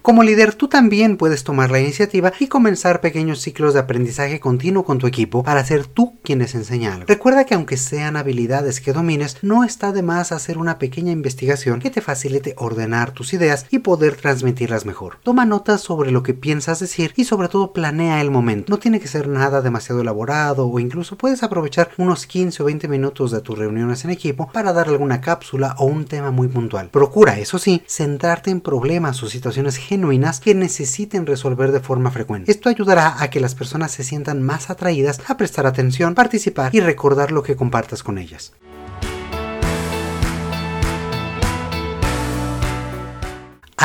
Como 0.05 0.21
líder, 0.21 0.53
tú 0.53 0.67
también 0.67 1.17
puedes 1.17 1.43
tomar 1.43 1.71
la 1.71 1.79
iniciativa 1.79 2.31
y 2.39 2.45
comenzar 2.45 3.01
pequeños 3.01 3.41
ciclos 3.41 3.73
de 3.73 3.79
aprendizaje 3.79 4.39
continuo 4.39 4.85
con 4.85 4.99
tu 4.99 5.07
equipo 5.07 5.41
para 5.41 5.65
ser 5.65 5.87
tú 5.87 6.19
quien 6.21 6.37
les 6.37 6.53
enseña 6.53 6.93
algo. 6.93 7.07
Recuerda 7.07 7.43
que 7.45 7.55
aunque 7.55 7.75
sean 7.75 8.15
habilidades 8.15 8.81
que 8.81 8.93
domines, 8.93 9.37
no 9.41 9.63
está 9.63 9.91
de 9.93 10.03
más 10.03 10.31
hacer 10.31 10.59
una 10.59 10.77
pequeña 10.77 11.11
investigación 11.11 11.79
que 11.79 11.89
te 11.89 12.01
facilite 12.01 12.53
ordenar 12.55 13.13
tus 13.13 13.33
ideas 13.33 13.65
y 13.71 13.79
poder 13.79 14.15
transmitirlas 14.15 14.85
mejor. 14.85 15.17
Toma 15.23 15.43
notas 15.43 15.81
sobre 15.81 16.11
lo 16.11 16.21
que 16.21 16.35
piensas 16.35 16.79
decir 16.79 17.11
y 17.15 17.23
sobre 17.23 17.47
todo 17.47 17.73
planea 17.73 18.21
el 18.21 18.29
momento. 18.29 18.69
No 18.69 18.77
tiene 18.77 18.99
que 18.99 19.07
ser 19.07 19.27
nada 19.27 19.63
demasiado 19.63 20.01
elaborado 20.01 20.67
o 20.67 20.79
incluso 20.79 21.17
puedes 21.17 21.41
aprovechar 21.41 21.89
unos 21.97 22.27
15 22.27 22.61
o 22.61 22.67
20 22.67 22.87
minutos 22.87 23.31
de 23.31 23.41
tus 23.41 23.57
reuniones 23.57 24.05
en 24.05 24.11
equipo 24.11 24.51
para 24.53 24.71
dar 24.71 24.87
alguna 24.87 25.19
cápsula 25.19 25.73
o 25.79 25.85
un 25.85 26.05
tema 26.05 26.29
muy 26.29 26.47
puntual. 26.47 26.91
Procura, 26.91 27.39
eso 27.39 27.57
sí, 27.57 27.81
centrarte 27.87 28.51
en 28.51 28.61
problemas 28.61 29.23
o 29.23 29.27
situaciones 29.27 29.79
genuinas 29.95 30.41
que 30.41 30.53
necesiten 30.53 31.25
resolver 31.25 31.71
de 31.71 31.79
forma 31.79 32.11
frecuente. 32.11 32.51
Esto 32.51 32.67
ayudará 32.67 33.23
a 33.23 33.29
que 33.29 33.39
las 33.39 33.55
personas 33.55 33.91
se 33.91 34.03
sientan 34.03 34.43
más 34.43 34.69
atraídas 34.69 35.21
a 35.27 35.37
prestar 35.37 35.65
atención, 35.65 36.15
participar 36.15 36.75
y 36.75 36.81
recordar 36.81 37.31
lo 37.31 37.43
que 37.43 37.55
compartas 37.55 38.03
con 38.03 38.17
ellas. 38.17 38.51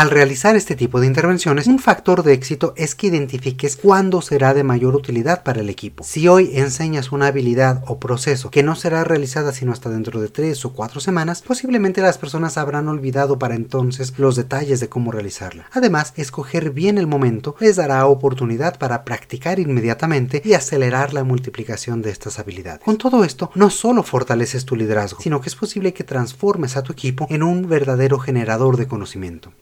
Al 0.00 0.08
realizar 0.08 0.56
este 0.56 0.76
tipo 0.76 0.98
de 0.98 1.06
intervenciones, 1.06 1.66
un 1.66 1.78
factor 1.78 2.22
de 2.22 2.32
éxito 2.32 2.72
es 2.74 2.94
que 2.94 3.08
identifiques 3.08 3.76
cuándo 3.76 4.22
será 4.22 4.54
de 4.54 4.64
mayor 4.64 4.96
utilidad 4.96 5.42
para 5.42 5.60
el 5.60 5.68
equipo. 5.68 6.04
Si 6.04 6.26
hoy 6.26 6.52
enseñas 6.54 7.12
una 7.12 7.26
habilidad 7.26 7.84
o 7.86 8.00
proceso 8.00 8.50
que 8.50 8.62
no 8.62 8.76
será 8.76 9.04
realizada 9.04 9.52
sino 9.52 9.72
hasta 9.72 9.90
dentro 9.90 10.18
de 10.22 10.28
tres 10.28 10.64
o 10.64 10.72
cuatro 10.72 11.00
semanas, 11.00 11.42
posiblemente 11.42 12.00
las 12.00 12.16
personas 12.16 12.56
habrán 12.56 12.88
olvidado 12.88 13.38
para 13.38 13.54
entonces 13.54 14.14
los 14.16 14.36
detalles 14.36 14.80
de 14.80 14.88
cómo 14.88 15.12
realizarla. 15.12 15.66
Además, 15.70 16.14
escoger 16.16 16.70
bien 16.70 16.96
el 16.96 17.06
momento 17.06 17.54
les 17.60 17.76
dará 17.76 18.06
oportunidad 18.06 18.78
para 18.78 19.04
practicar 19.04 19.60
inmediatamente 19.60 20.40
y 20.42 20.54
acelerar 20.54 21.12
la 21.12 21.24
multiplicación 21.24 22.00
de 22.00 22.08
estas 22.08 22.38
habilidades. 22.38 22.80
Con 22.82 22.96
todo 22.96 23.22
esto, 23.22 23.50
no 23.54 23.68
solo 23.68 24.02
fortaleces 24.02 24.64
tu 24.64 24.76
liderazgo, 24.76 25.20
sino 25.20 25.42
que 25.42 25.50
es 25.50 25.56
posible 25.56 25.92
que 25.92 26.04
transformes 26.04 26.78
a 26.78 26.82
tu 26.82 26.94
equipo 26.94 27.26
en 27.28 27.42
un 27.42 27.68
verdadero 27.68 28.18
generador 28.18 28.78
de 28.78 28.88
conocimiento. 28.88 29.52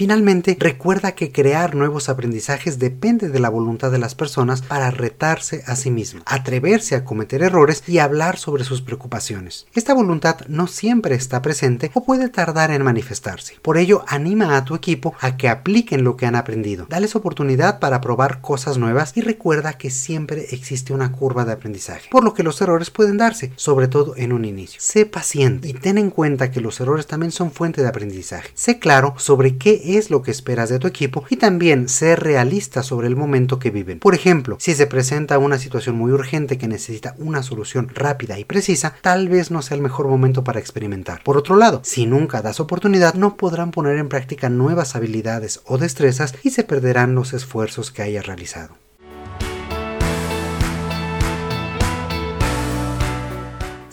Finalmente, 0.00 0.56
recuerda 0.58 1.12
que 1.12 1.30
crear 1.30 1.74
nuevos 1.74 2.08
aprendizajes 2.08 2.78
depende 2.78 3.28
de 3.28 3.38
la 3.38 3.50
voluntad 3.50 3.92
de 3.92 3.98
las 3.98 4.14
personas 4.14 4.62
para 4.62 4.90
retarse 4.90 5.62
a 5.66 5.76
sí 5.76 5.90
mismas, 5.90 6.22
atreverse 6.24 6.94
a 6.94 7.04
cometer 7.04 7.42
errores 7.42 7.82
y 7.86 7.98
hablar 7.98 8.38
sobre 8.38 8.64
sus 8.64 8.80
preocupaciones. 8.80 9.66
Esta 9.74 9.92
voluntad 9.92 10.38
no 10.48 10.68
siempre 10.68 11.16
está 11.16 11.42
presente 11.42 11.90
o 11.92 12.02
puede 12.02 12.30
tardar 12.30 12.70
en 12.70 12.82
manifestarse. 12.82 13.58
Por 13.60 13.76
ello, 13.76 14.02
anima 14.08 14.56
a 14.56 14.64
tu 14.64 14.74
equipo 14.74 15.14
a 15.20 15.36
que 15.36 15.50
apliquen 15.50 16.02
lo 16.02 16.16
que 16.16 16.24
han 16.24 16.34
aprendido. 16.34 16.86
Dales 16.88 17.14
oportunidad 17.14 17.78
para 17.78 18.00
probar 18.00 18.40
cosas 18.40 18.78
nuevas 18.78 19.14
y 19.16 19.20
recuerda 19.20 19.74
que 19.74 19.90
siempre 19.90 20.46
existe 20.52 20.94
una 20.94 21.12
curva 21.12 21.44
de 21.44 21.52
aprendizaje, 21.52 22.08
por 22.10 22.24
lo 22.24 22.32
que 22.32 22.42
los 22.42 22.58
errores 22.62 22.88
pueden 22.88 23.18
darse, 23.18 23.52
sobre 23.56 23.86
todo 23.86 24.14
en 24.16 24.32
un 24.32 24.46
inicio. 24.46 24.80
Sé 24.80 25.04
paciente 25.04 25.68
y 25.68 25.74
ten 25.74 25.98
en 25.98 26.08
cuenta 26.08 26.50
que 26.50 26.62
los 26.62 26.80
errores 26.80 27.06
también 27.06 27.32
son 27.32 27.52
fuente 27.52 27.82
de 27.82 27.88
aprendizaje. 27.88 28.48
Sé 28.54 28.78
claro 28.78 29.12
sobre 29.18 29.58
qué 29.58 29.89
es 29.96 30.10
lo 30.10 30.22
que 30.22 30.30
esperas 30.30 30.68
de 30.68 30.78
tu 30.78 30.86
equipo 30.86 31.24
y 31.30 31.36
también 31.36 31.88
ser 31.88 32.20
realista 32.20 32.82
sobre 32.82 33.06
el 33.06 33.16
momento 33.16 33.58
que 33.58 33.70
viven. 33.70 33.98
Por 33.98 34.14
ejemplo, 34.14 34.56
si 34.58 34.74
se 34.74 34.86
presenta 34.86 35.38
una 35.38 35.58
situación 35.58 35.96
muy 35.96 36.12
urgente 36.12 36.58
que 36.58 36.68
necesita 36.68 37.14
una 37.18 37.42
solución 37.42 37.88
rápida 37.94 38.38
y 38.38 38.44
precisa, 38.44 38.94
tal 39.02 39.28
vez 39.28 39.50
no 39.50 39.62
sea 39.62 39.76
el 39.76 39.82
mejor 39.82 40.08
momento 40.08 40.44
para 40.44 40.60
experimentar. 40.60 41.22
Por 41.22 41.36
otro 41.36 41.56
lado, 41.56 41.80
si 41.84 42.06
nunca 42.06 42.42
das 42.42 42.60
oportunidad, 42.60 43.14
no 43.14 43.36
podrán 43.36 43.70
poner 43.70 43.98
en 43.98 44.08
práctica 44.08 44.48
nuevas 44.48 44.96
habilidades 44.96 45.60
o 45.64 45.78
destrezas 45.78 46.34
y 46.42 46.50
se 46.50 46.64
perderán 46.64 47.14
los 47.14 47.32
esfuerzos 47.32 47.90
que 47.90 48.02
hayas 48.02 48.26
realizado. 48.26 48.89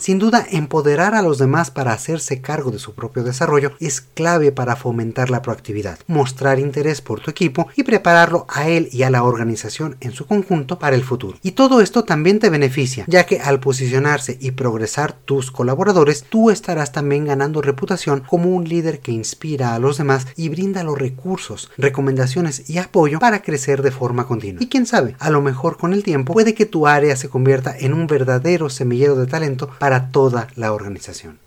Sin 0.08 0.18
duda, 0.18 0.46
empoderar 0.50 1.14
a 1.14 1.20
los 1.20 1.36
demás 1.36 1.70
para 1.70 1.92
hacerse 1.92 2.40
cargo 2.40 2.70
de 2.70 2.78
su 2.78 2.94
propio 2.94 3.24
desarrollo 3.24 3.72
es 3.78 4.00
clave 4.00 4.52
para 4.52 4.74
fomentar 4.74 5.28
la 5.28 5.42
proactividad, 5.42 5.98
mostrar 6.06 6.58
interés 6.58 7.02
por 7.02 7.20
tu 7.20 7.30
equipo 7.30 7.68
y 7.76 7.82
prepararlo 7.82 8.46
a 8.48 8.70
él 8.70 8.88
y 8.90 9.02
a 9.02 9.10
la 9.10 9.22
organización 9.22 9.98
en 10.00 10.12
su 10.12 10.24
conjunto 10.24 10.78
para 10.78 10.96
el 10.96 11.04
futuro. 11.04 11.36
Y 11.42 11.50
todo 11.50 11.82
esto 11.82 12.04
también 12.04 12.38
te 12.38 12.48
beneficia, 12.48 13.04
ya 13.06 13.26
que 13.26 13.40
al 13.40 13.60
posicionarse 13.60 14.38
y 14.40 14.52
progresar 14.52 15.12
tus 15.12 15.50
colaboradores, 15.50 16.24
tú 16.26 16.48
estarás 16.48 16.90
también 16.90 17.26
ganando 17.26 17.60
reputación 17.60 18.22
como 18.26 18.48
un 18.48 18.66
líder 18.66 19.00
que 19.00 19.12
inspira 19.12 19.74
a 19.74 19.78
los 19.78 19.98
demás 19.98 20.26
y 20.36 20.48
brinda 20.48 20.84
los 20.84 20.98
recursos, 20.98 21.70
recomendaciones 21.76 22.70
y 22.70 22.78
apoyo 22.78 23.18
para 23.18 23.42
crecer 23.42 23.82
de 23.82 23.90
forma 23.90 24.26
continua. 24.26 24.62
Y 24.62 24.68
quién 24.68 24.86
sabe, 24.86 25.16
a 25.18 25.28
lo 25.28 25.42
mejor 25.42 25.76
con 25.76 25.92
el 25.92 26.02
tiempo 26.02 26.32
puede 26.32 26.54
que 26.54 26.64
tu 26.64 26.86
área 26.86 27.14
se 27.14 27.28
convierta 27.28 27.76
en 27.78 27.92
un 27.92 28.06
verdadero 28.06 28.70
semillero 28.70 29.14
de 29.14 29.26
talento 29.26 29.68
para 29.78 29.97
toda 30.06 30.48
la 30.54 30.72
organización. 30.72 31.38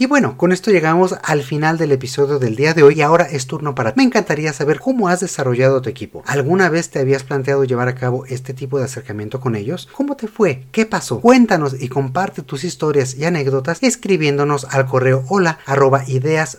Y 0.00 0.06
bueno, 0.06 0.36
con 0.36 0.52
esto 0.52 0.70
llegamos 0.70 1.16
al 1.24 1.42
final 1.42 1.76
del 1.76 1.90
episodio 1.90 2.38
del 2.38 2.54
día 2.54 2.72
de 2.72 2.84
hoy 2.84 2.94
y 2.98 3.02
ahora 3.02 3.24
es 3.24 3.48
turno 3.48 3.74
para 3.74 3.94
Me 3.96 4.04
encantaría 4.04 4.52
saber 4.52 4.78
cómo 4.78 5.08
has 5.08 5.18
desarrollado 5.18 5.82
tu 5.82 5.90
equipo. 5.90 6.22
¿Alguna 6.24 6.68
vez 6.68 6.90
te 6.90 7.00
habías 7.00 7.24
planteado 7.24 7.64
llevar 7.64 7.88
a 7.88 7.96
cabo 7.96 8.24
este 8.26 8.54
tipo 8.54 8.78
de 8.78 8.84
acercamiento 8.84 9.40
con 9.40 9.56
ellos? 9.56 9.88
¿Cómo 9.92 10.14
te 10.14 10.28
fue? 10.28 10.66
¿Qué 10.70 10.86
pasó? 10.86 11.20
Cuéntanos 11.20 11.74
y 11.80 11.88
comparte 11.88 12.42
tus 12.42 12.62
historias 12.62 13.16
y 13.16 13.24
anécdotas 13.24 13.82
escribiéndonos 13.82 14.68
al 14.70 14.86
correo 14.86 15.24
hola 15.26 15.58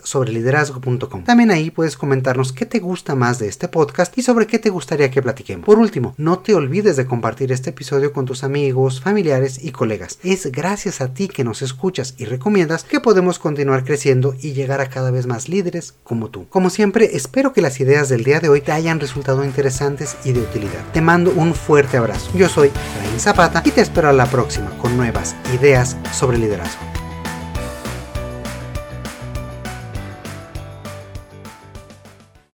sobre 0.04 0.32
liderazgo.com. 0.32 1.24
También 1.24 1.50
ahí 1.50 1.70
puedes 1.70 1.96
comentarnos 1.96 2.52
qué 2.52 2.66
te 2.66 2.78
gusta 2.78 3.14
más 3.14 3.38
de 3.38 3.48
este 3.48 3.68
podcast 3.68 4.18
y 4.18 4.22
sobre 4.22 4.46
qué 4.46 4.58
te 4.58 4.68
gustaría 4.68 5.10
que 5.10 5.22
platiquemos. 5.22 5.64
Por 5.64 5.78
último, 5.78 6.14
no 6.18 6.40
te 6.40 6.54
olvides 6.54 6.96
de 6.96 7.06
compartir 7.06 7.52
este 7.52 7.70
episodio 7.70 8.12
con 8.12 8.26
tus 8.26 8.44
amigos, 8.44 9.00
familiares 9.00 9.64
y 9.64 9.72
colegas. 9.72 10.18
Es 10.22 10.52
gracias 10.52 11.00
a 11.00 11.14
ti 11.14 11.28
que 11.28 11.42
nos 11.42 11.62
escuchas 11.62 12.14
y 12.18 12.26
recomiendas 12.26 12.84
que 12.84 13.00
podemos 13.00 13.29
continuar 13.38 13.84
creciendo 13.84 14.34
y 14.40 14.52
llegar 14.52 14.80
a 14.80 14.88
cada 14.88 15.10
vez 15.10 15.26
más 15.26 15.48
líderes 15.48 15.94
como 16.02 16.28
tú. 16.30 16.48
Como 16.48 16.70
siempre, 16.70 17.16
espero 17.16 17.52
que 17.52 17.62
las 17.62 17.80
ideas 17.80 18.08
del 18.08 18.24
día 18.24 18.40
de 18.40 18.48
hoy 18.48 18.60
te 18.60 18.72
hayan 18.72 19.00
resultado 19.00 19.44
interesantes 19.44 20.16
y 20.24 20.32
de 20.32 20.40
utilidad. 20.40 20.84
Te 20.92 21.00
mando 21.00 21.30
un 21.30 21.54
fuerte 21.54 21.96
abrazo. 21.96 22.30
Yo 22.34 22.48
soy 22.48 22.70
Raín 23.02 23.20
Zapata 23.20 23.62
y 23.64 23.70
te 23.70 23.80
espero 23.80 24.08
a 24.08 24.12
la 24.12 24.26
próxima 24.26 24.70
con 24.78 24.96
nuevas 24.96 25.36
ideas 25.54 25.96
sobre 26.12 26.38
liderazgo. 26.38 26.99